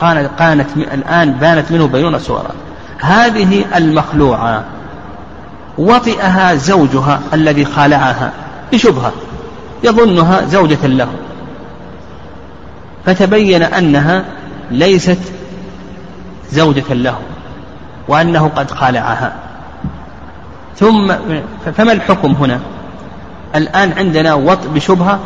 قالت 0.00 0.30
قانت 0.40 0.66
الآن 0.76 1.32
بانت 1.32 1.72
منه 1.72 1.86
بينونة 1.86 2.18
صغرى. 2.18 2.50
هذه 2.98 3.64
المخلوعة 3.76 4.64
وطئها 5.78 6.54
زوجها 6.54 7.20
الذي 7.32 7.64
خالعها 7.64 8.32
بشبهة. 8.72 9.12
يظنها 9.84 10.46
زوجة 10.46 10.86
له. 10.86 11.08
فتبين 13.06 13.62
أنها 13.62 14.24
ليست 14.70 15.18
زوجة 16.50 16.94
له 16.94 17.18
وأنه 18.08 18.50
قد 18.56 18.70
خالعها. 18.70 19.32
ثم 20.76 21.12
فما 21.76 21.92
الحكم 21.92 22.32
هنا؟ 22.32 22.60
الآن 23.54 23.92
عندنا 23.92 24.34
وطء 24.34 24.68
بشبهة 24.68 25.18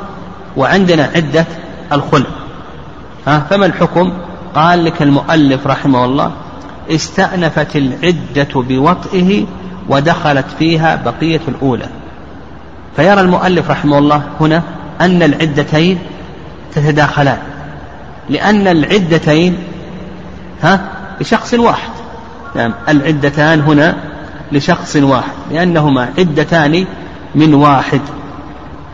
وعندنا 0.59 1.11
عدة 1.17 1.47
الخلع 1.93 2.27
ها 3.27 3.47
فما 3.51 3.67
الحكم؟ 3.67 4.13
قال 4.55 4.85
لك 4.85 5.03
المؤلف 5.03 5.67
رحمه 5.67 6.05
الله 6.05 6.33
استأنفت 6.91 7.77
العدة 7.77 8.49
بوطئه 8.55 9.47
ودخلت 9.89 10.47
فيها 10.59 10.97
بقية 10.97 11.41
الأولى. 11.49 11.87
فيرى 12.97 13.21
المؤلف 13.21 13.71
رحمه 13.71 13.99
الله 13.99 14.23
هنا 14.41 14.63
أن 15.01 15.23
العدتين 15.23 15.99
تتداخلان. 16.75 17.39
لأن 18.31 18.69
العدتين 18.69 19.59
ها 20.63 20.81
لشخص 21.21 21.55
واحد. 21.55 21.91
يعني 22.57 22.75
العدتان 22.89 23.61
هنا 23.61 23.97
لشخص 24.53 24.97
واحد 24.97 25.33
لأنهما 25.51 26.09
عدتان 26.19 26.87
من 27.35 27.55
واحد. 27.55 28.01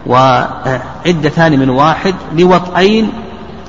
وعدتان 0.07 1.59
من 1.59 1.71
واحد 1.71 2.15
لوطئين 2.33 3.13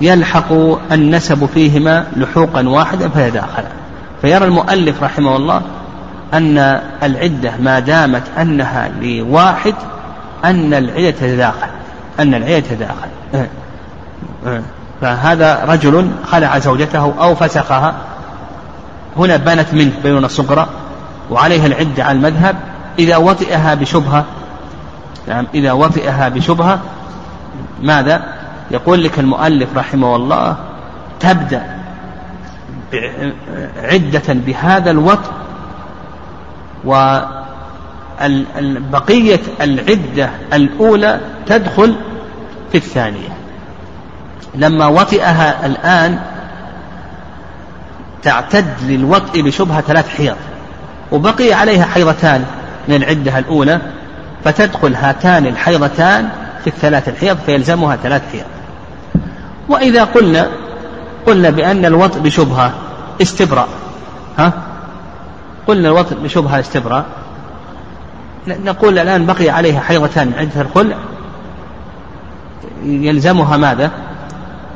يلحق 0.01 0.51
النسب 0.91 1.45
فيهما 1.45 2.05
لحوقا 2.15 2.67
واحدا 2.69 3.09
فيتداخلان 3.09 3.71
فيرى 4.21 4.45
المؤلف 4.45 5.03
رحمه 5.03 5.36
الله 5.36 5.61
أن 6.33 6.57
العدة 7.03 7.51
ما 7.59 7.79
دامت 7.79 8.23
أنها 8.41 8.89
لواحد 9.01 9.73
أن 10.45 10.73
العدة 10.73 11.11
تتداخل 11.11 11.67
أن 12.19 12.33
العدة 12.33 12.59
تتداخل 12.59 13.07
أه. 13.33 13.47
أه. 14.47 14.61
فهذا 15.01 15.65
رجل 15.65 16.11
خلع 16.31 16.59
زوجته 16.59 17.13
أو 17.19 17.36
فسخها 17.36 17.93
هنا 19.17 19.38
بنت 19.38 19.73
منه 19.73 19.91
بينونة 20.03 20.27
صغرى 20.27 20.67
وعليها 21.31 21.65
العدة 21.65 22.03
على 22.03 22.17
المذهب 22.17 22.55
إذا 22.99 23.17
وطئها 23.17 23.73
بشبهة 23.73 24.25
نعم 25.28 25.47
إذا 25.53 25.72
وطئها 25.72 26.30
بشبهة 26.30 26.80
ماذا؟ 27.82 28.24
يقول 28.72 29.03
لك 29.03 29.20
المؤلف 29.20 29.78
رحمه 29.78 30.16
الله 30.16 30.57
تبدأ 31.20 31.76
عدة 33.84 34.34
بهذا 34.34 34.91
الوطء 34.91 35.32
وبقية 38.55 39.41
العدة 39.61 40.30
الأولى 40.53 41.20
تدخل 41.45 41.95
في 42.72 42.78
الثانية. 42.78 43.30
لما 44.55 44.88
وطئها 44.88 45.66
الآن 45.66 46.20
تعتد 48.24 48.66
للوطء 48.82 49.41
بشبهة 49.41 49.82
ثلاث 49.82 50.09
حيض 50.09 50.36
وبقي 51.11 51.53
عليها 51.53 51.86
حيضتان 51.86 52.45
من 52.88 52.95
العدة 52.95 53.39
الأولى 53.39 53.82
فتدخل 54.45 54.95
هاتان 54.95 55.45
الحيضتان 55.45 56.29
في 56.63 56.67
الثلاث 56.67 57.09
الحيض 57.09 57.37
فيلزمها 57.45 57.95
ثلاث 57.95 58.21
حيض. 58.31 58.45
وإذا 59.69 60.03
قلنا 60.03 60.47
قلنا 61.25 61.49
بأن 61.49 61.85
الوطء 61.85 62.19
بشبهة 62.19 62.73
استبراء. 63.21 63.67
ها؟ 64.37 64.51
قلنا 65.67 65.87
الوطء 65.87 66.15
بشبهة 66.15 66.59
استبراء. 66.59 67.05
نقول 68.47 68.99
الآن 68.99 69.25
بقي 69.25 69.49
عليها 69.49 69.79
حيضتان 69.79 70.31
عدة 70.37 70.61
الخلع. 70.61 70.95
يلزمها 72.83 73.57
ماذا؟ 73.57 73.91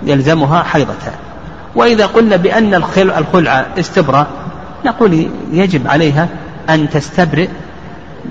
يلزمها 0.03 0.63
حيضتان. 0.63 1.13
وإذا 1.75 2.05
قلنا 2.05 2.35
بأن 2.35 2.73
الخلع 2.73 3.65
استبراء 3.79 4.27
نقول 4.85 5.27
يجب 5.51 5.87
عليها 5.87 6.27
أن 6.69 6.89
تستبرئ 6.89 7.47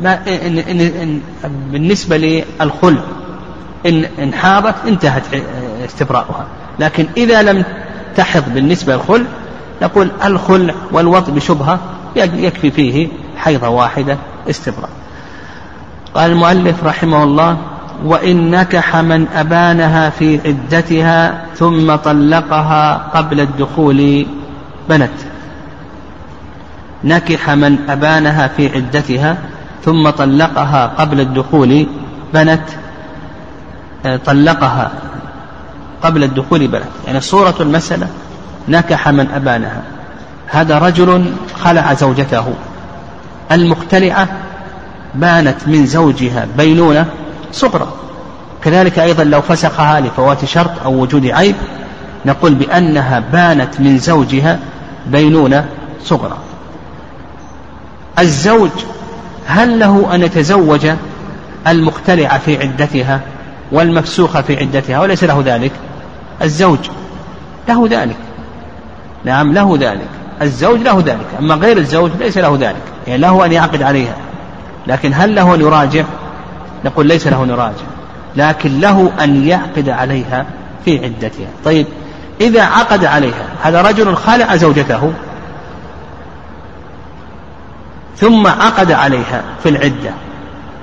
ما 0.02 0.18
إن 0.28 0.58
إن 0.58 0.80
إن 0.80 1.20
بالنسبة 1.72 2.16
للخلع 2.16 3.00
إن 3.86 4.04
إن 4.18 4.34
حاضت 4.34 4.74
انتهت 4.86 5.22
استبراؤها. 5.84 6.46
لكن 6.78 7.06
إذا 7.16 7.42
لم 7.42 7.64
تحض 8.16 8.54
بالنسبة 8.54 8.94
للخلع 8.94 9.26
نقول 9.82 10.10
الخلع 10.24 10.74
والوط 10.92 11.30
بشبهة 11.30 11.78
يكفي 12.16 12.70
فيه 12.70 13.08
حيضة 13.36 13.68
واحدة 13.68 14.18
استبراء. 14.50 14.90
قال 16.14 16.30
المؤلف 16.30 16.84
رحمه 16.84 17.24
الله 17.24 17.58
وإن 18.04 18.50
نكح 18.50 18.96
من 18.96 19.26
أبانها 19.34 20.10
في 20.10 20.40
عدتها 20.46 21.44
ثم 21.56 21.94
طلقها 21.94 22.94
قبل 23.14 23.40
الدخول 23.40 24.26
بنت. 24.88 25.10
نكح 27.04 27.50
من 27.50 27.78
أبانها 27.90 28.48
في 28.48 28.68
عدتها 28.74 29.36
ثم 29.84 30.10
طلقها 30.10 30.86
قبل 30.86 31.20
الدخول 31.20 31.86
بنت 32.34 32.62
آه، 34.06 34.16
طلقها 34.16 34.90
قبل 36.02 36.24
الدخول 36.24 36.68
بنت. 36.68 36.82
يعني 37.06 37.20
صورة 37.20 37.54
المسألة 37.60 38.08
نكح 38.68 39.08
من 39.08 39.30
أبانها. 39.30 39.82
هذا 40.46 40.78
رجل 40.78 41.32
خلع 41.62 41.94
زوجته. 41.94 42.54
المختلعة 43.52 44.28
بانت 45.14 45.56
من 45.66 45.86
زوجها 45.86 46.46
بينونة 46.56 47.06
صغرى. 47.52 47.88
كذلك 48.64 48.98
أيضا 48.98 49.24
لو 49.24 49.40
فسخها 49.40 50.00
لفوات 50.00 50.44
شرط 50.44 50.70
أو 50.84 50.94
وجود 50.94 51.26
عيب 51.26 51.56
نقول 52.26 52.54
بأنها 52.54 53.20
بانت 53.32 53.80
من 53.80 53.98
زوجها 53.98 54.58
بينونة 55.06 55.66
صغرى. 56.04 56.36
الزوج 58.18 58.70
هل 59.48 59.78
له 59.78 60.14
أن 60.14 60.22
يتزوج 60.22 60.88
المختلعة 61.66 62.38
في 62.38 62.58
عدتها 62.58 63.20
والمفسوخة 63.72 64.42
في 64.42 64.56
عدتها 64.56 65.00
وليس 65.00 65.24
له 65.24 65.42
ذلك؟ 65.46 65.72
الزوج 66.42 66.78
له 67.68 67.88
ذلك. 67.90 68.16
نعم 69.24 69.52
له 69.52 69.76
ذلك. 69.80 70.08
الزوج 70.42 70.80
له 70.80 71.02
ذلك. 71.06 71.26
أما 71.38 71.54
غير 71.54 71.78
الزوج 71.78 72.10
ليس 72.20 72.38
له 72.38 72.58
ذلك. 72.60 72.82
يعني 73.06 73.20
له 73.20 73.44
أن 73.44 73.52
يعقد 73.52 73.82
عليها. 73.82 74.16
لكن 74.86 75.12
هل 75.14 75.34
له 75.34 75.54
أن 75.54 75.60
يراجع؟ 75.60 76.04
نقول 76.84 77.06
ليس 77.06 77.26
له 77.26 77.44
أن 77.44 77.48
يراجع. 77.48 77.84
لكن 78.36 78.80
له 78.80 79.12
أن 79.20 79.48
يعقد 79.48 79.88
عليها 79.88 80.46
في 80.84 81.04
عدتها. 81.04 81.48
طيب 81.64 81.86
إذا 82.40 82.62
عقد 82.62 83.04
عليها 83.04 83.46
هذا 83.62 83.82
رجل 83.82 84.16
خالع 84.16 84.56
زوجته. 84.56 85.12
ثم 88.20 88.46
عقد 88.46 88.92
عليها 88.92 89.42
في 89.62 89.68
العدة 89.68 90.10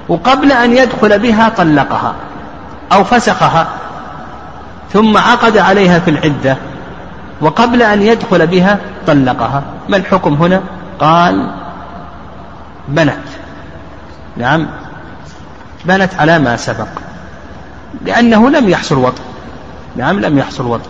وقبل 0.10 0.52
أن 0.52 0.78
يدخل 0.78 1.20
بها 1.20 1.50
طلقها 1.50 2.14
أو 2.92 3.04
فسخها 3.04 3.68
ثم 4.94 5.18
عقد 5.18 5.58
عليها 5.58 6.00
في 6.00 6.12
العدة 6.12 6.58
وقبل 7.42 7.82
أن 7.82 8.02
يدخل 8.02 8.48
بها 8.48 8.80
طلقها. 9.08 9.64
ما 9.90 9.98
الحكم 9.98 10.34
هنا؟ 10.34 10.62
قال 11.00 11.52
بنت. 12.88 13.28
نعم 14.38 14.68
بنت 15.86 16.14
على 16.16 16.40
ما 16.40 16.56
سبق 16.56 16.88
لأنه 18.06 18.50
لم 18.50 18.70
يحصل 18.70 18.98
وطء 18.98 19.24
نعم 19.96 20.20
لم 20.20 20.38
يحصل 20.38 20.66
وطء 20.66 20.90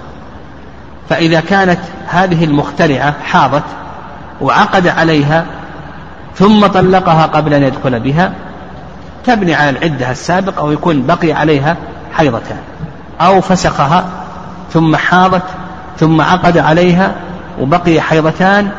فإذا 1.09 1.39
كانت 1.39 1.79
هذه 2.07 2.43
المخترعة 2.43 3.13
حاضت 3.23 3.63
وعقد 4.41 4.87
عليها 4.87 5.45
ثم 6.35 6.67
طلقها 6.67 7.25
قبل 7.25 7.53
أن 7.53 7.63
يدخل 7.63 7.99
بها 7.99 8.31
تبني 9.25 9.55
على 9.55 9.69
العدة 9.69 10.11
السابقة 10.11 10.59
أو 10.59 10.71
يكون 10.71 11.05
بقي 11.05 11.33
عليها 11.33 11.77
حيضتان. 12.13 12.57
أو 13.21 13.41
فسخها 13.41 14.05
ثم 14.73 14.95
حاضت 14.95 15.43
ثم 15.97 16.21
عقد 16.21 16.57
عليها 16.57 17.15
وبقي 17.61 18.01
حيضتان. 18.01 18.69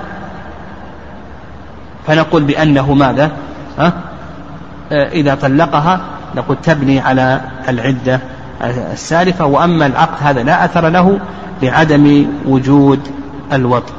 فنقول 2.06 2.44
بأنه 2.44 2.94
ماذا؟ 2.94 3.30
أه؟ 3.78 3.92
إذا 4.92 5.34
طلقها 5.34 6.00
نقول 6.34 6.56
تبني 6.62 7.00
على 7.00 7.40
العدة 7.68 8.20
السالفة. 8.92 9.44
وأما 9.44 9.86
العقد 9.86 10.16
هذا 10.20 10.42
لا 10.42 10.64
أثر 10.64 10.88
له 10.88 11.18
لعدم 11.62 12.26
وجود 12.46 13.00
الوطن. 13.52 13.92